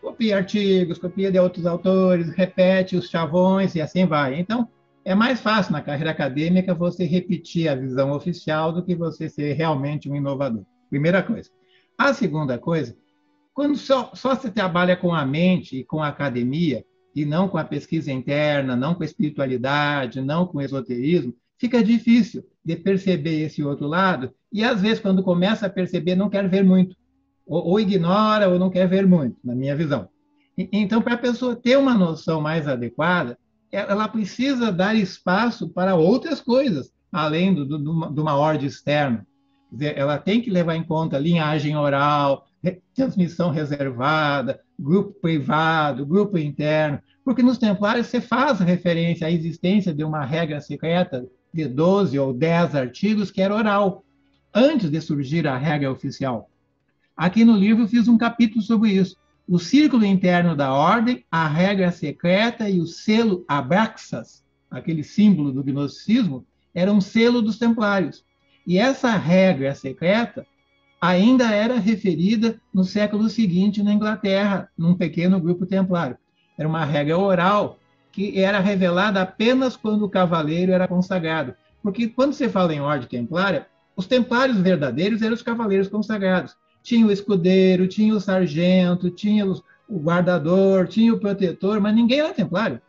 [0.00, 4.40] Copia artigos, copia de outros autores, repete os chavões e assim vai.
[4.40, 4.68] Então,
[5.04, 9.52] é mais fácil na carreira acadêmica você repetir a visão oficial do que você ser
[9.52, 10.64] realmente um inovador.
[10.90, 11.48] Primeira coisa.
[11.96, 12.96] A segunda coisa,
[13.54, 16.84] quando só, só se trabalha com a mente e com a academia,
[17.14, 21.82] e não com a pesquisa interna, não com a espiritualidade, não com o esoterismo, fica
[21.82, 26.48] difícil de perceber esse outro lado, e às vezes, quando começa a perceber, não quer
[26.48, 26.96] ver muito,
[27.46, 30.08] ou, ou ignora, ou não quer ver muito, na minha visão.
[30.58, 33.38] Então, para a pessoa ter uma noção mais adequada,
[33.70, 39.24] ela precisa dar espaço para outras coisas, além do, do, de uma ordem externa.
[39.80, 42.46] Ela tem que levar em conta linhagem oral,
[42.94, 50.02] transmissão reservada, grupo privado, grupo interno, porque nos templários você faz referência à existência de
[50.02, 51.24] uma regra secreta
[51.56, 54.04] de 12 ou 10 artigos que era oral,
[54.54, 56.48] antes de surgir a regra oficial.
[57.16, 59.16] Aqui no livro eu fiz um capítulo sobre isso
[59.48, 65.62] o círculo interno da ordem, a regra secreta e o selo Abraxas, aquele símbolo do
[65.62, 68.24] gnosticismo, era um selo dos templários.
[68.66, 70.44] E essa regra secreta
[71.00, 76.18] ainda era referida no século seguinte na Inglaterra, num pequeno grupo templário.
[76.58, 77.78] Era uma regra oral
[78.16, 81.54] que era revelada apenas quando o cavaleiro era consagrado.
[81.82, 87.04] Porque quando você fala em ordem templária, os templários verdadeiros eram os cavaleiros consagrados tinha
[87.04, 92.80] o escudeiro, tinha o sargento, tinha o guardador, tinha o protetor, mas ninguém era templário.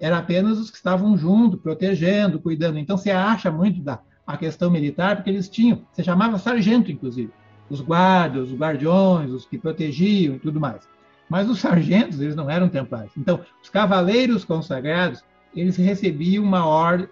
[0.00, 2.78] Era apenas os que estavam junto, protegendo, cuidando.
[2.78, 7.30] Então você acha muito da a questão militar, porque eles tinham, você chamava sargento, inclusive,
[7.68, 10.88] os guardas, os guardiões, os que protegiam e tudo mais.
[11.28, 13.12] Mas os sargentos, eles não eram templários.
[13.16, 17.08] Então, os cavaleiros consagrados, eles recebiam uma ordem,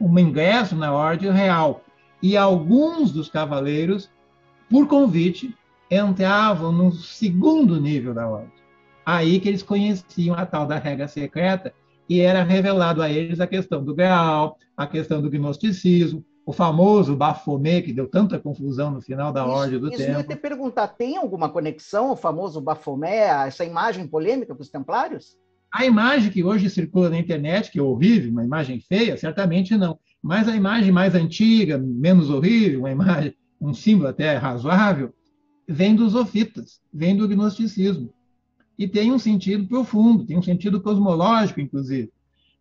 [0.00, 1.84] um ingresso na ordem real.
[2.22, 4.10] E alguns dos cavaleiros,
[4.68, 5.56] por convite,
[5.90, 8.52] entravam no segundo nível da ordem.
[9.04, 11.74] Aí que eles conheciam a tal da regra secreta
[12.08, 17.14] e era revelado a eles a questão do Graal, a questão do gnosticismo, o famoso
[17.14, 20.10] Bafomé, que deu tanta confusão no final da isso, Ordem do isso Tempo.
[20.10, 24.62] Isso eu ia te perguntar, tem alguma conexão o famoso Bafomé, essa imagem polêmica para
[24.62, 25.36] os templários?
[25.72, 29.98] A imagem que hoje circula na internet, que é horrível, uma imagem feia, certamente não.
[30.22, 35.14] Mas a imagem mais antiga, menos horrível, uma imagem, um símbolo até razoável,
[35.66, 38.12] vem dos ofitas, vem do gnosticismo.
[38.78, 42.12] E tem um sentido profundo, tem um sentido cosmológico, inclusive.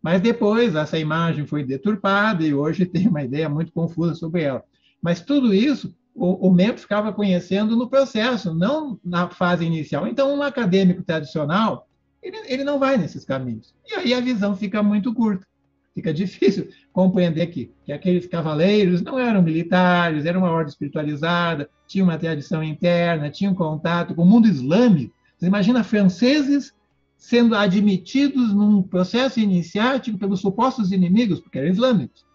[0.02, 4.64] Mas depois essa imagem foi deturpada e hoje tem uma ideia muito confusa sobre ela.
[5.02, 10.08] Mas tudo isso o, o membro ficava conhecendo no processo, não na fase inicial.
[10.08, 11.88] Então, um acadêmico tradicional,
[12.22, 13.74] ele, ele não vai nesses caminhos.
[13.88, 15.46] E aí a visão fica muito curta.
[15.94, 22.04] Fica difícil compreender que, que aqueles cavaleiros não eram militares, era uma ordem espiritualizada, tinha
[22.04, 25.14] uma tradição interna, tinha um contato com o mundo islâmico.
[25.38, 26.74] Você imagina franceses
[27.22, 32.26] sendo admitidos num processo iniciático pelos supostos inimigos, porque eram islâmicos,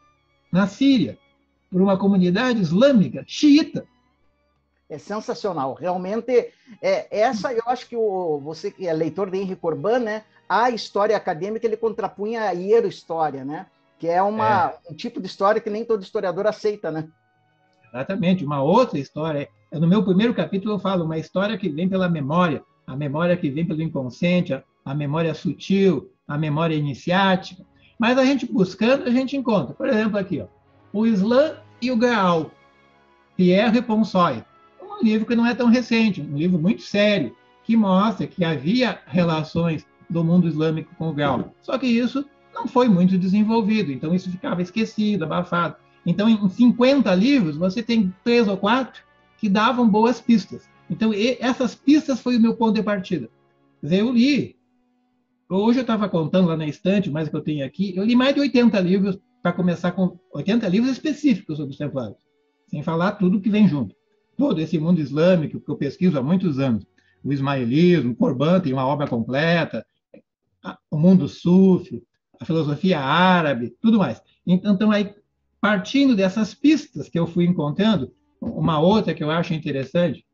[0.53, 1.19] na Síria,
[1.69, 3.85] por uma comunidade islâmica xiita.
[4.89, 5.75] É sensacional.
[5.75, 10.23] Realmente, é, essa eu acho que o, você que é leitor de Henri Corbin, né,
[10.49, 13.67] a história acadêmica ele contrapunha a hierohistória, né?
[13.99, 14.93] Que é, uma, é.
[14.93, 17.09] um tipo de história que nem todo historiador aceita, né?
[17.93, 18.45] Exatamente.
[18.45, 19.49] Uma outra história.
[19.73, 23.51] No meu primeiro capítulo eu falo uma história que vem pela memória, a memória que
[23.51, 24.53] vem pelo inconsciente,
[24.87, 27.65] a, memória sutil, a memória iniciática.
[27.99, 29.75] Mas a gente buscando, a gente encontra.
[29.75, 30.47] Por exemplo, aqui, ó,
[30.93, 32.53] o Islã e o Graal,
[33.37, 34.45] Pierre Ponsoy.
[34.81, 39.01] Um livro que não é tão recente, um livro muito sério, que mostra que havia
[39.07, 41.53] relações do mundo islâmico com o Gal.
[41.61, 45.77] Só que isso não foi muito desenvolvido, então isso ficava esquecido, abafado.
[46.07, 49.03] Então, em 50 livros, você tem três ou quatro
[49.37, 50.69] que davam boas pistas.
[50.89, 53.29] Então, essas pistas foi o meu ponto de partida.
[53.83, 54.56] Dizer, eu li.
[55.49, 58.35] Hoje eu estava contando lá na estante, mais que eu tenho aqui, eu li mais
[58.35, 62.19] de 80 livros para começar com 80 livros específicos sobre os templários,
[62.67, 63.95] sem falar tudo que vem junto.
[64.37, 66.85] Todo esse mundo islâmico que eu pesquiso há muitos anos.
[67.23, 69.87] O ismaelismo, o Corban tem uma obra completa,
[70.91, 72.03] o mundo sufi,
[72.41, 74.21] a filosofia árabe, tudo mais.
[74.45, 75.15] Então, então, aí,
[75.61, 80.27] partindo dessas pistas que eu fui encontrando, uma outra que eu acho interessante,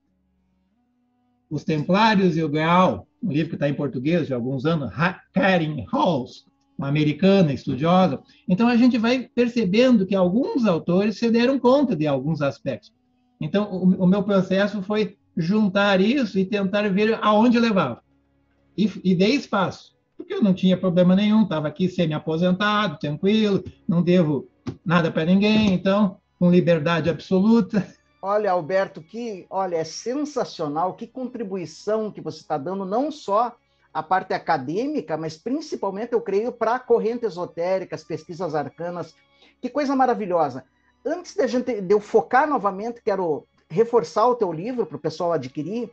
[1.50, 4.90] Os Templários e o Graal, um livro que está em português de alguns anos,
[5.32, 6.44] Karen Halls,
[6.76, 8.20] uma americana estudiosa.
[8.48, 12.92] Então, a gente vai percebendo que alguns autores se deram conta de alguns aspectos.
[13.40, 18.02] Então, o, o meu processo foi juntar isso e tentar ver aonde levava.
[18.76, 24.02] E, e dei espaço porque eu não tinha problema nenhum, estava aqui semi-aposentado, tranquilo, não
[24.02, 24.48] devo
[24.84, 27.86] nada para ninguém, então, com liberdade absoluta.
[28.24, 33.56] Olha, Alberto, que olha, é sensacional, que contribuição que você está dando, não só
[33.92, 39.12] a parte acadêmica, mas principalmente, eu creio, para a corrente esotérica, as pesquisas arcanas.
[39.60, 40.64] Que coisa maravilhosa.
[41.04, 45.32] Antes de, gente, de eu focar novamente, quero reforçar o teu livro para o pessoal
[45.32, 45.90] adquirir.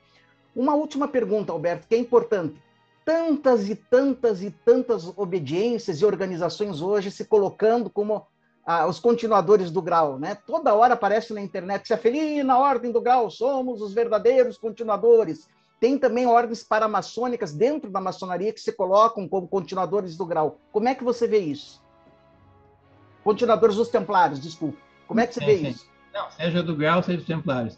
[0.56, 2.62] Uma última pergunta, Alberto, que é importante.
[3.04, 8.28] Tantas e tantas e tantas obediências e organizações hoje se colocando como
[8.72, 10.38] ah, os continuadores do grau, né?
[10.46, 15.50] Toda hora aparece na internet, se feliz na ordem do grau, somos os verdadeiros continuadores.
[15.80, 20.60] Tem também ordens paramaçônicas dentro da maçonaria que se colocam como continuadores do grau.
[20.72, 21.82] Como é que você vê isso?
[23.24, 24.78] Continuadores dos templários, desculpa.
[25.08, 25.90] Como é que você vê isso?
[26.14, 27.76] Não, seja do grau, seja dos templários.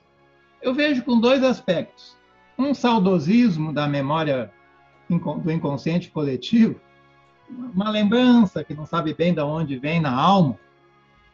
[0.62, 2.18] Eu vejo com dois aspectos.
[2.58, 4.52] Um saudosismo da memória
[5.08, 6.82] do inconsciente coletivo,
[7.50, 10.60] uma lembrança que não sabe bem de onde vem na alma,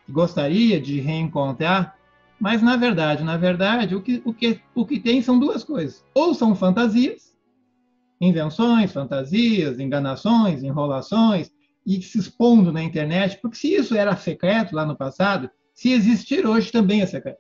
[0.10, 1.98] gostaria de reencontrar,
[2.39, 6.04] mas na verdade, na verdade, o que, o que, o que tem são duas coisas.
[6.13, 7.36] Ou são fantasias,
[8.22, 11.52] invenções, fantasias, enganações, enrolações,
[11.86, 16.46] e se expondo na internet, porque se isso era secreto lá no passado, se existir
[16.46, 17.39] hoje também é secreto.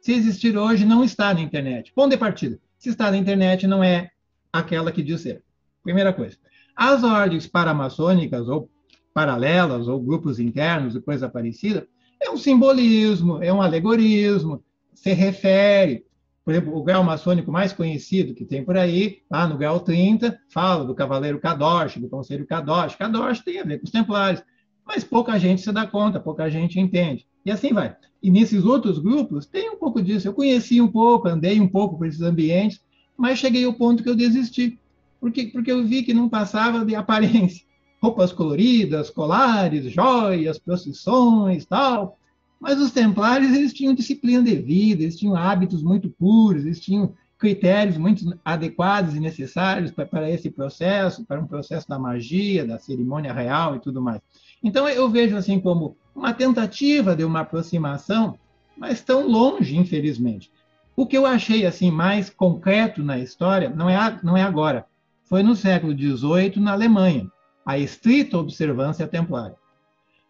[0.00, 1.92] Se existir hoje, não está na internet.
[1.92, 2.58] Ponto de partida.
[2.78, 4.10] Se está na internet, não é
[4.52, 5.42] aquela que diz ser.
[5.82, 6.36] Primeira coisa.
[6.76, 8.70] As ordens paramaçônicas, ou
[9.12, 11.86] paralelas, ou grupos internos e coisa parecida,
[12.20, 14.62] é um simbolismo, é um alegorismo,
[14.94, 16.04] se refere.
[16.44, 20.38] Por exemplo, o grau maçônico mais conhecido que tem por aí, lá no grau 30,
[20.50, 22.96] fala do cavaleiro Kadosh, do conselho Kadosh.
[22.96, 24.42] Kadosh tem a ver com os templários,
[24.86, 27.26] mas pouca gente se dá conta, pouca gente entende.
[27.44, 27.94] E assim vai.
[28.22, 30.26] E nesses outros grupos, tem um pouco disso.
[30.26, 32.80] Eu conheci um pouco, andei um pouco por esses ambientes,
[33.16, 34.78] mas cheguei ao ponto que eu desisti.
[35.20, 37.67] Porque, porque eu vi que não passava de aparência
[38.00, 42.18] roupas coloridas, colares, joias, procissões, tal.
[42.60, 47.12] Mas os templários eles tinham disciplina de vida, eles tinham hábitos muito puros, eles tinham
[47.38, 52.78] critérios muito adequados e necessários para, para esse processo, para um processo da magia, da
[52.78, 54.20] cerimônia real e tudo mais.
[54.62, 58.36] Então eu vejo assim como uma tentativa de uma aproximação,
[58.76, 60.50] mas tão longe, infelizmente.
[60.96, 64.84] O que eu achei assim mais concreto na história não é não é agora,
[65.24, 67.30] foi no século XVIII na Alemanha
[67.68, 69.54] a estrita observância templária.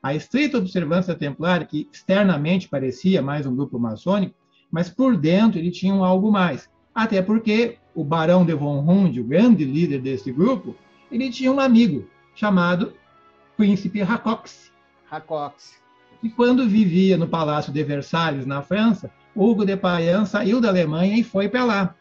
[0.02, 4.34] A estrita observância templária, que externamente parecia mais um grupo maçônico,
[4.68, 6.68] mas por dentro ele tinha um algo mais.
[6.92, 10.74] Até porque o barão de von Hund, o grande líder desse grupo,
[11.12, 12.92] ele tinha um amigo chamado
[13.56, 14.72] Príncipe Racox.
[15.08, 15.80] Racox.
[16.20, 21.16] E quando vivia no Palácio de Versalhes, na França, Hugo de Payan saiu da Alemanha
[21.16, 21.94] e foi para lá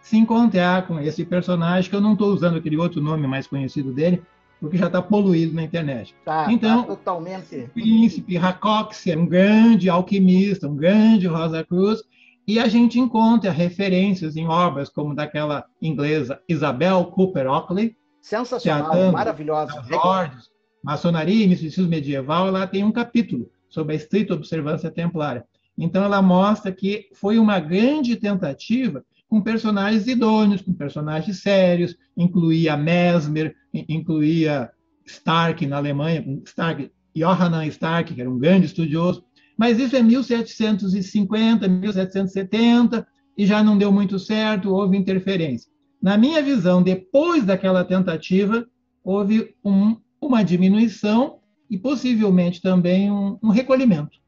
[0.00, 3.90] se encontrar com esse personagem, que eu não estou usando aquele outro nome mais conhecido
[3.92, 4.22] dele,
[4.64, 6.14] porque já está poluído na internet.
[6.24, 7.56] Tá, então, tá totalmente.
[7.56, 12.02] O príncipe Racox era um grande alquimista, um grande Rosa Cruz,
[12.48, 17.94] e a gente encontra referências em obras como daquela inglesa Isabel Cooper Oakley.
[18.22, 19.84] Sensacional, maravilhosa.
[20.02, 20.48] Ordens,
[20.82, 25.44] maçonaria e misticismo medieval, ela tem um capítulo sobre a estrita observância templária.
[25.76, 32.76] Então, ela mostra que foi uma grande tentativa com personagens idôneos, com personagens sérios, incluía
[32.76, 34.70] Mesmer, incluía
[35.06, 39.24] Stark na Alemanha, Stark, Johann Stark, que era um grande estudioso,
[39.56, 43.06] mas isso é 1750, 1770,
[43.36, 45.70] e já não deu muito certo, houve interferência.
[46.00, 48.66] Na minha visão, depois daquela tentativa,
[49.02, 54.18] houve um, uma diminuição e possivelmente também um, um recolhimento.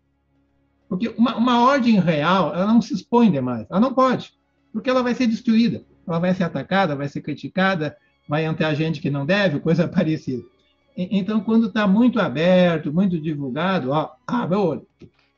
[0.89, 4.36] Porque uma, uma, ordem real, ela não se expõe demais, ela não pode
[4.77, 7.97] porque ela vai ser destruída, ela vai ser atacada, vai ser criticada,
[8.29, 10.45] vai entrar gente que não deve, coisa parecida.
[10.95, 14.87] Então, quando está muito aberto, muito divulgado, ó, abre o olho.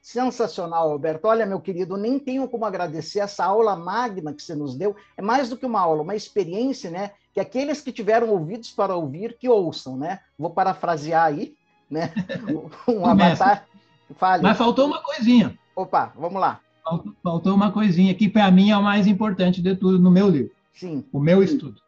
[0.02, 1.28] Sensacional, Alberto.
[1.28, 4.96] Olha, meu querido, nem tenho como agradecer essa aula magna que você nos deu.
[5.16, 7.12] É mais do que uma aula, uma experiência, né?
[7.32, 10.18] Que aqueles que tiveram ouvidos para ouvir, que ouçam, né?
[10.36, 11.54] Vou parafrasear aí,
[11.88, 12.12] né?
[12.88, 13.68] Um avatar.
[14.16, 14.42] Fale.
[14.42, 15.56] Mas faltou uma coisinha.
[15.76, 16.60] Opa, vamos lá
[17.22, 20.52] faltou uma coisinha que para mim é o mais importante de tudo no meu livro.
[20.72, 21.04] Sim.
[21.12, 21.80] O meu estudo.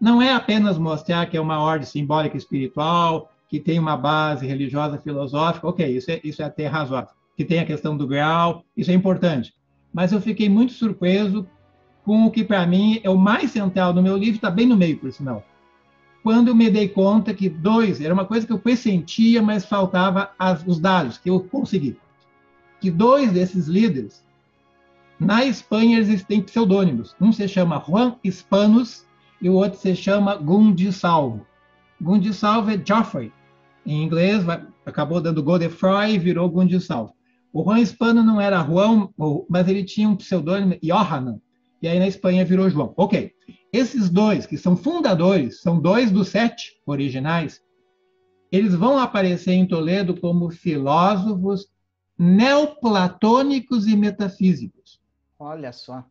[0.00, 4.98] Não é apenas mostrar que é uma ordem simbólica espiritual, que tem uma base religiosa,
[4.98, 7.10] filosófica, ok, isso é, isso é até razoável.
[7.36, 9.54] Que tem a questão do grau, isso é importante.
[9.92, 11.46] Mas eu fiquei muito surpreso
[12.04, 14.76] com o que para mim é o mais central do meu livro, está bem no
[14.76, 15.42] meio, por sinal.
[16.22, 20.32] Quando eu me dei conta que dois, era uma coisa que eu pressentia, mas faltava
[20.38, 21.96] as, os dados que eu consegui.
[22.80, 24.25] Que dois desses líderes
[25.18, 27.14] na Espanha, eles têm pseudônimos.
[27.20, 29.06] Um se chama Juan Hispanos
[29.40, 31.46] e o outro se chama Gundisalvo.
[32.00, 33.32] Gundisalvo é Geoffrey.
[33.84, 34.44] Em inglês,
[34.84, 37.14] acabou dando Godefroy e virou Gundisalvo.
[37.52, 39.08] O Juan Hispano não era Juan,
[39.48, 41.40] mas ele tinha um pseudônimo, Johanan.
[41.80, 42.92] e aí na Espanha virou João.
[42.96, 43.32] Ok.
[43.72, 47.60] Esses dois, que são fundadores, são dois dos sete originais,
[48.52, 51.66] eles vão aparecer em Toledo como filósofos
[52.18, 54.75] neoplatônicos e metafísicos.
[55.38, 56.04] Olha só.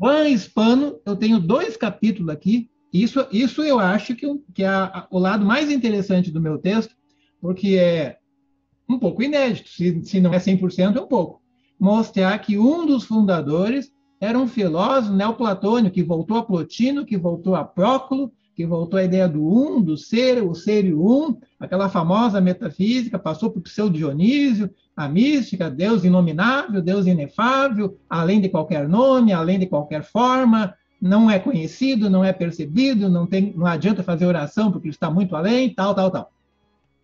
[0.00, 2.70] Juan Hispano, eu tenho dois capítulos aqui.
[2.92, 4.68] Isso, isso eu acho que, que é
[5.10, 6.94] o lado mais interessante do meu texto,
[7.40, 8.18] porque é
[8.88, 11.40] um pouco inédito, se, se não é 100%, é um pouco.
[11.78, 17.54] Mostrar que um dos fundadores era um filósofo neoplatônico que voltou a Plotino, que voltou
[17.54, 21.36] a Próculo, que voltou à ideia do um, do ser, o ser e o um,
[21.58, 28.48] aquela famosa metafísica, passou por seu Dionísio, a mística, Deus inominável, Deus inefável, além de
[28.48, 33.66] qualquer nome, além de qualquer forma, não é conhecido, não é percebido, não, tem, não
[33.66, 36.32] adianta fazer oração porque está muito além, tal, tal, tal.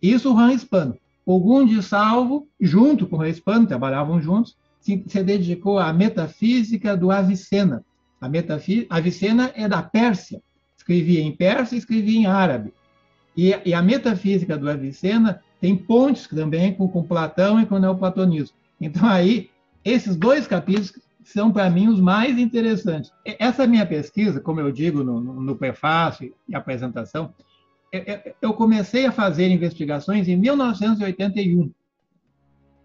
[0.01, 0.97] Isso o Ran Hispano.
[1.25, 7.11] Ogum de Salvo, junto com o Hispano, trabalhavam juntos, se, se dedicou à metafísica do
[7.11, 7.83] Avicena.
[8.21, 10.41] A metafí Avicena é da Pérsia,
[10.89, 12.73] escrevia em persa e escrevia em árabe.
[13.37, 17.79] E, e a metafísica do Avicena tem pontes também com, com Platão e com o
[17.79, 18.57] neoplatonismo.
[18.81, 19.49] Então, aí,
[19.85, 23.11] esses dois capítulos são, para mim, os mais interessantes.
[23.23, 27.33] Essa minha pesquisa, como eu digo no, no, prefácio e apresentação,
[28.41, 31.71] eu comecei a fazer investigações em 1981.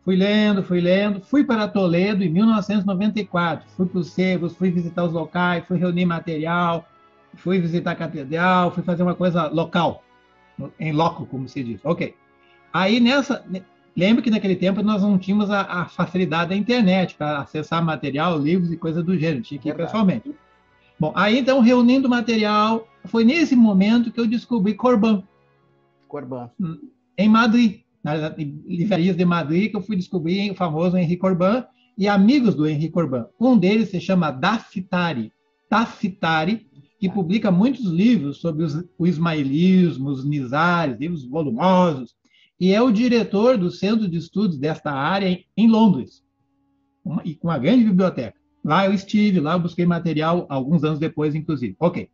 [0.04, 5.04] Fui lendo, fui lendo, fui para Toledo em 1994, fui para os sebos, fui visitar
[5.04, 6.86] os locais, fui reunir material,
[7.36, 10.02] fui visitar a catedral, fui fazer uma coisa local,
[10.78, 11.80] em loco, como se diz.
[11.84, 12.14] Ok.
[12.72, 13.44] Aí nessa,
[13.96, 18.38] lembro que naquele tempo nós não tínhamos a, a facilidade da internet para acessar material,
[18.38, 20.34] livros e coisas do gênero, tinha que ir pessoalmente.
[20.98, 25.22] Bom, aí então reunindo material, foi nesse momento que eu descobri Corban.
[26.08, 26.50] Corban.
[27.18, 31.66] Em Madrid, nas livrarias de Madrid, que eu fui descobrir o famoso Henri Corban
[31.96, 33.26] e amigos do Henri Corban.
[33.40, 35.32] Um deles se chama Dafitari.
[35.70, 36.66] Dafitari
[36.98, 42.14] que publica muitos livros sobre os, o ismailismo, os nizares, livros volumosos,
[42.58, 46.22] e é o diretor do Centro de Estudos desta área em Londres,
[47.04, 48.38] uma, e com uma grande biblioteca.
[48.64, 51.76] Lá eu estive, lá eu busquei material alguns anos depois, inclusive.
[51.78, 52.08] Ok.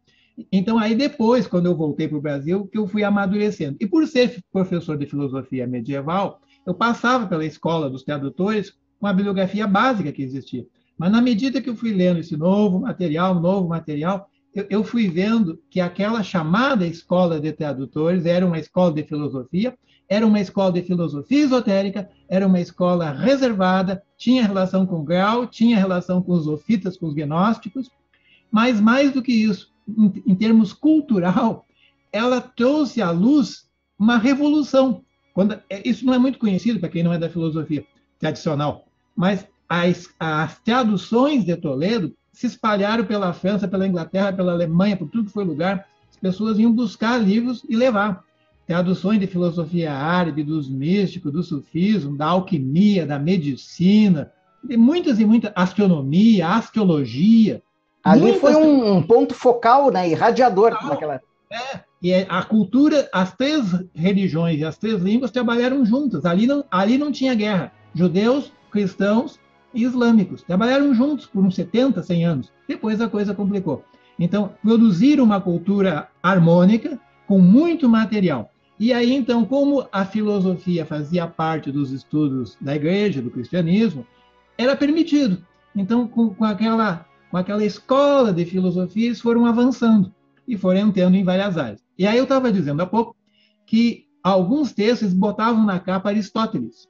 [0.51, 3.77] Então, aí depois, quando eu voltei para o Brasil, que eu fui amadurecendo.
[3.79, 9.13] E por ser professor de filosofia medieval, eu passava pela escola dos tradutores com a
[9.13, 10.67] bibliografia básica que existia.
[10.97, 15.63] Mas na medida que eu fui lendo esse novo material, novo material, eu, fui vendo
[15.71, 19.77] que aquela chamada escola de tradutores era uma escola de filosofia,
[20.09, 25.79] era uma escola de filosofia esotérica, era uma escola reservada, tinha relação com Grau, tinha
[25.79, 27.91] relação com os ofitas, com os gnósticos,
[28.51, 31.65] mas mais do que isso, em, em termos cultural,
[32.13, 35.05] ela trouxe à luz uma revolução.
[35.33, 37.85] Quando, é, isso não é muito conhecido para quem não é da filosofia
[38.19, 38.85] tradicional,
[39.15, 45.11] mas as, as traduções de Toledo se espalharam pela França, pela Inglaterra, pela Alemanha, por
[45.11, 45.87] tudo que foi lugar.
[46.09, 48.25] As pessoas iam buscar livros e levar.
[48.67, 54.33] Traduções de filosofia árabe, dos místicos, do sufismo, da alquimia, da medicina,
[54.65, 57.63] de muitas e muitas, astronomia, astrologia.
[58.03, 61.21] Ali foi um, um, ponto focal, né, irradiador focal, naquela
[61.53, 66.25] é, e é, a cultura, as três religiões e as três línguas trabalharam juntas.
[66.25, 67.71] Ali não, ali não tinha guerra.
[67.95, 69.39] Judeus, cristãos
[69.75, 70.43] e islâmicos.
[70.43, 72.53] Trabalharam juntos por uns 70, 100 anos.
[72.69, 73.85] Depois a coisa complicou.
[74.19, 78.51] Então, produziram uma cultura harmônica com muito material.
[78.79, 84.07] E aí, então, como a filosofia fazia parte dos estudos da igreja, do cristianismo,
[84.57, 85.45] era permitido.
[85.75, 90.13] Então, com, com aquela, com aquela escola de filosofia, eles foram avançando
[90.47, 91.83] e foram entrando em várias áreas.
[91.99, 93.15] E aí eu estava dizendo há pouco
[93.67, 96.89] que alguns textos botavam na capa Aristóteles.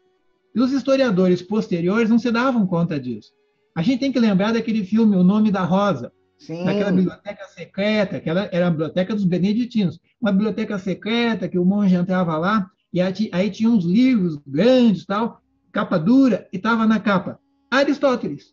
[0.55, 3.33] E os historiadores posteriores não se davam conta disso.
[3.75, 6.65] A gente tem que lembrar daquele filme O Nome da Rosa, Sim.
[6.65, 10.01] daquela biblioteca secreta, que era a biblioteca dos beneditinos.
[10.21, 15.41] Uma biblioteca secreta que o monge entrava lá, e aí tinha uns livros grandes, tal,
[15.71, 17.39] capa dura, e estava na capa
[17.71, 18.53] Aristóteles.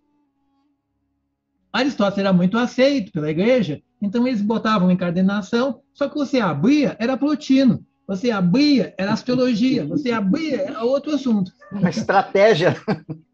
[1.73, 7.17] Aristóteles era muito aceito pela igreja, então eles botavam encadenação, só que você abria, era
[7.17, 7.83] Plotino.
[8.07, 9.85] Você abria, era astrologia.
[9.85, 11.51] Você abria, era outro assunto.
[11.71, 12.75] Uma estratégia.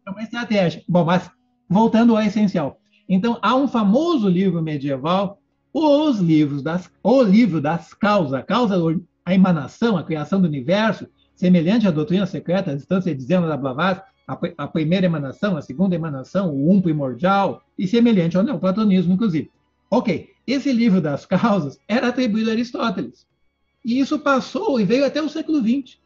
[0.06, 0.82] É uma estratégia.
[0.88, 1.30] Bom, mas
[1.68, 2.78] voltando ao essencial.
[3.08, 5.38] Então, há um famoso livro medieval,
[5.72, 8.76] os livros das, o livro das causas, a causa,
[9.24, 13.56] a emanação, a criação do universo, semelhante à doutrina secreta, a distância de Zeno da
[13.56, 19.12] Blavatsky, a, a, primeira emanação, a segunda emanação, o um primordial, e semelhante ao neoplatonismo,
[19.12, 19.50] inclusive.
[19.90, 23.26] Ok, esse livro das causas era atribuído a Aristóteles.
[23.84, 25.98] E isso passou e veio até o século XX.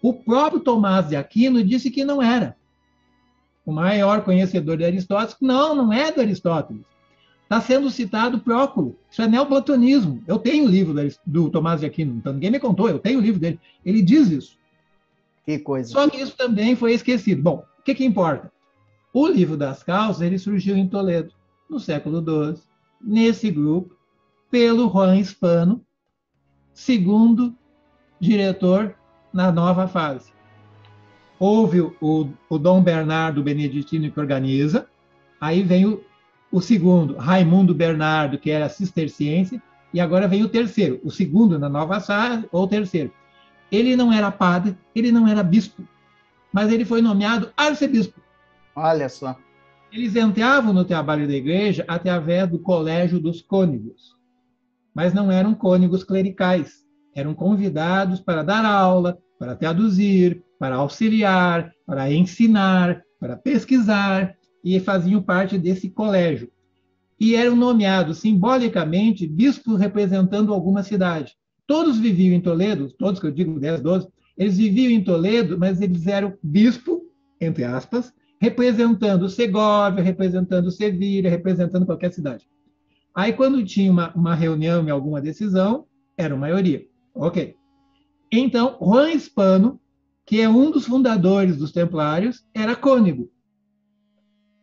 [0.00, 2.56] O próprio Tomás de Aquino disse que não era.
[3.66, 6.86] O maior conhecedor de Aristóteles, não, não é do Aristóteles.
[7.42, 8.98] Está sendo citado Próculo.
[9.10, 10.22] Isso é neoplatonismo.
[10.26, 10.94] Eu tenho o livro
[11.26, 13.60] do Tomás de Aquino, então ninguém me contou, eu tenho o livro dele.
[13.84, 14.58] Ele diz isso.
[15.44, 15.90] Que coisa.
[15.90, 17.42] Só que isso também foi esquecido.
[17.42, 18.52] Bom, o que, que importa?
[19.12, 21.32] O livro das causas ele surgiu em Toledo,
[21.68, 22.62] no século XII,
[23.00, 23.96] nesse grupo,
[24.50, 25.84] pelo Juan Hispano,
[26.78, 27.52] segundo
[28.20, 28.94] diretor
[29.32, 30.32] na nova fase.
[31.36, 34.86] Houve o, o Dom Bernardo Beneditino que organiza,
[35.40, 36.04] aí vem o,
[36.52, 39.60] o segundo, Raimundo Bernardo, que era cisterciense,
[39.92, 43.12] e agora vem o terceiro, o segundo na nova fase, ou terceiro.
[43.72, 45.82] Ele não era padre, ele não era bispo,
[46.52, 48.20] mas ele foi nomeado arcebispo.
[48.76, 49.36] Olha só.
[49.90, 54.16] Eles entravam no trabalho da igreja através do colégio dos cônegos,
[54.98, 56.84] mas não eram cônegos clericais.
[57.14, 64.34] Eram convidados para dar aula, para traduzir, para auxiliar, para ensinar, para pesquisar,
[64.64, 66.50] e faziam parte desse colégio.
[67.20, 71.36] E eram nomeados simbolicamente bispos representando alguma cidade.
[71.64, 75.80] Todos viviam em Toledo, todos que eu digo 10, 12, eles viviam em Toledo, mas
[75.80, 77.02] eles eram bispo,
[77.40, 82.48] entre aspas, representando Segóvia, representando Sevilha, representando qualquer cidade.
[83.18, 86.86] Aí, quando tinha uma, uma reunião em alguma decisão, era maioria.
[87.12, 87.56] Ok.
[88.30, 89.80] Então, Juan Hispano,
[90.24, 93.28] que é um dos fundadores dos Templários, era cônego.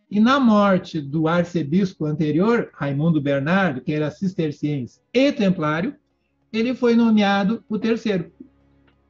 [0.09, 5.93] E na morte do arcebispo anterior, Raimundo Bernardo, que era cisterciense e templário,
[6.53, 8.31] ele foi nomeado o terceiro.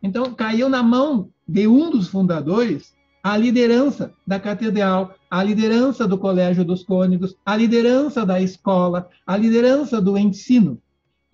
[0.02, 6.18] Então, caiu na mão de um dos fundadores a liderança da catedral, a liderança do
[6.18, 10.82] Colégio dos Cônegos, a liderança da escola, a liderança do ensino.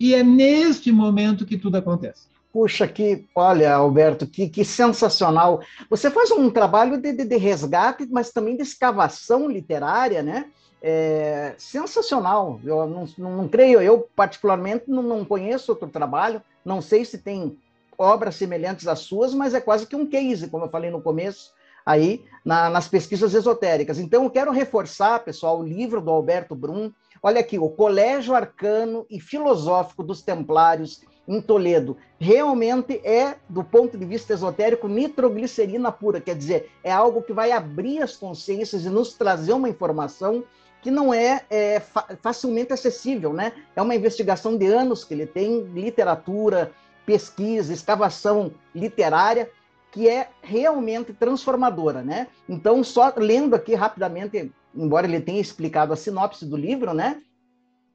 [0.00, 2.26] E é neste momento que tudo acontece.
[2.52, 5.60] Puxa, que, olha, Alberto, que, que sensacional.
[5.88, 10.46] Você faz um trabalho de, de, de resgate, mas também de escavação literária, né?
[10.82, 12.58] é, sensacional.
[12.64, 17.56] Eu não, não, creio, eu particularmente não, não, conheço outro trabalho, não sei se tem
[17.96, 21.52] obras semelhantes às suas, mas é quase que um case, como eu falei no começo,
[21.84, 23.98] aí na, nas pesquisas esotéricas.
[23.98, 26.90] Então, eu quero reforçar, pessoal, o livro do Alberto Brum.
[27.22, 31.96] Olha aqui, o Colégio Arcano e Filosófico dos Templários em Toledo.
[32.18, 37.52] Realmente é, do ponto de vista esotérico, nitroglicerina pura, quer dizer, é algo que vai
[37.52, 40.44] abrir as consciências e nos trazer uma informação
[40.80, 41.80] que não é, é
[42.20, 43.52] facilmente acessível, né?
[43.76, 46.72] É uma investigação de anos que ele tem, literatura,
[47.06, 49.48] pesquisa, escavação literária,
[49.92, 52.26] que é realmente transformadora, né?
[52.48, 57.22] Então, só lendo aqui rapidamente, embora ele tenha explicado a sinopse do livro, né?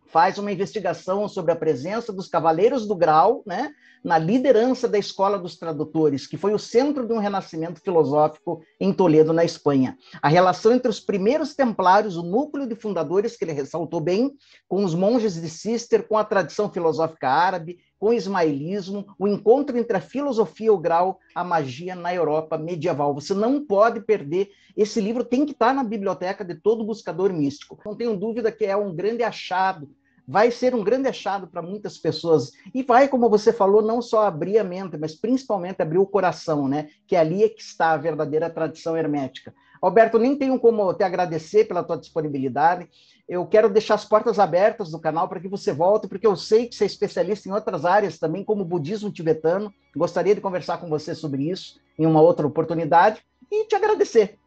[0.07, 3.71] faz uma investigação sobre a presença dos Cavaleiros do Grau, né,
[4.03, 8.93] na liderança da Escola dos Tradutores, que foi o centro de um renascimento filosófico em
[8.93, 9.97] Toledo, na Espanha.
[10.21, 14.31] A relação entre os primeiros templários, o núcleo de fundadores, que ele ressaltou bem,
[14.67, 19.77] com os monges de Cister, com a tradição filosófica árabe, com o ismailismo, o encontro
[19.77, 23.13] entre a filosofia e o grau, a magia na Europa medieval.
[23.13, 24.51] Você não pode perder.
[24.75, 27.79] Esse livro tem que estar na biblioteca de todo buscador místico.
[27.85, 29.89] Não tenho dúvida que é um grande achado
[30.27, 34.23] vai ser um grande achado para muitas pessoas e vai, como você falou, não só
[34.23, 36.89] abrir a mente, mas principalmente abrir o coração, né?
[37.07, 39.55] Que é ali é que está a verdadeira tradição hermética.
[39.81, 42.87] Alberto, nem tenho como te agradecer pela tua disponibilidade.
[43.27, 46.67] Eu quero deixar as portas abertas do canal para que você volte, porque eu sei
[46.67, 49.73] que você é especialista em outras áreas também, como budismo tibetano.
[49.95, 53.21] Gostaria de conversar com você sobre isso em uma outra oportunidade
[53.51, 54.37] e te agradecer.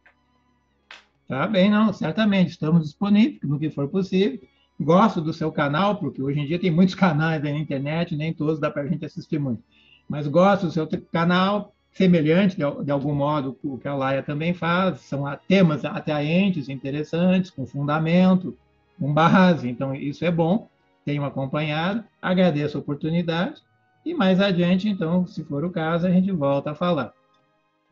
[1.27, 2.51] Tá bem, não, certamente.
[2.51, 4.39] Estamos disponíveis no que for possível
[4.81, 8.33] gosto do seu canal, porque hoje em dia tem muitos canais aí na internet, nem
[8.33, 9.63] todos dá para a gente assistir muito.
[10.09, 14.53] Mas gosto do seu canal, semelhante, de, de algum modo, o que a Laia também
[14.53, 18.57] faz, são temas atraentes, interessantes, com fundamento,
[18.99, 20.69] com base, então isso é bom,
[21.03, 23.61] tenho acompanhado, agradeço a oportunidade,
[24.05, 27.13] e mais adiante, então, se for o caso, a gente volta a falar.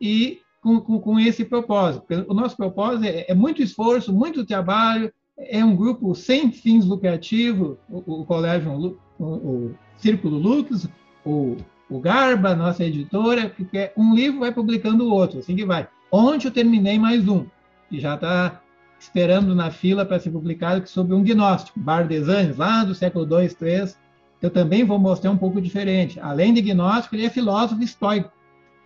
[0.00, 5.12] E com, com, com esse propósito, o nosso propósito é, é muito esforço, muito trabalho,
[5.36, 10.88] é um grupo sem fins lucrativos, o, o Colégio, o, o Círculo Lux,
[11.24, 11.56] o,
[11.90, 15.88] o Garba, nossa editora, que quer um livro vai publicando o outro, assim que vai.
[16.10, 17.44] Ontem eu terminei mais um,
[17.88, 18.62] que já está
[18.98, 23.48] esperando na fila para ser publicado, que sobre um gnóstico, Bardesanes, lá do século II,
[23.60, 23.92] III,
[24.40, 26.20] eu também vou mostrar um pouco diferente.
[26.20, 28.30] Além de gnóstico, ele é filósofo estoico,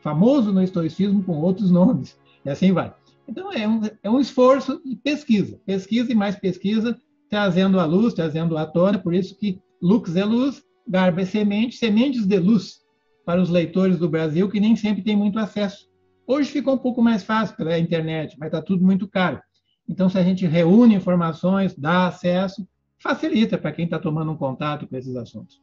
[0.01, 2.93] famoso no estoicismo com outros nomes, e assim vai.
[3.29, 6.99] Então, é um, é um esforço de pesquisa, pesquisa e mais pesquisa,
[7.29, 11.77] trazendo a luz, trazendo à tona, por isso que Lux é luz, Garba é semente,
[11.77, 12.84] sementes de luz
[13.25, 15.89] para os leitores do Brasil que nem sempre têm muito acesso.
[16.27, 19.41] Hoje ficou um pouco mais fácil pela internet, mas está tudo muito caro.
[19.89, 22.67] Então, se a gente reúne informações, dá acesso,
[22.99, 25.63] facilita para quem está tomando um contato com esses assuntos.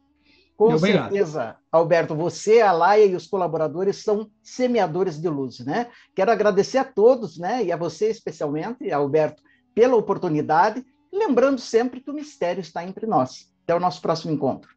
[0.55, 5.88] Com certeza, Alberto, você, a Laia e os colaboradores são semeadores de luz, né?
[6.16, 9.41] Quero agradecer a todos, né, e a você especialmente, Alberto,
[9.74, 13.51] pela oportunidade, lembrando sempre que o mistério está entre nós.
[13.64, 14.70] Até o nosso próximo encontro.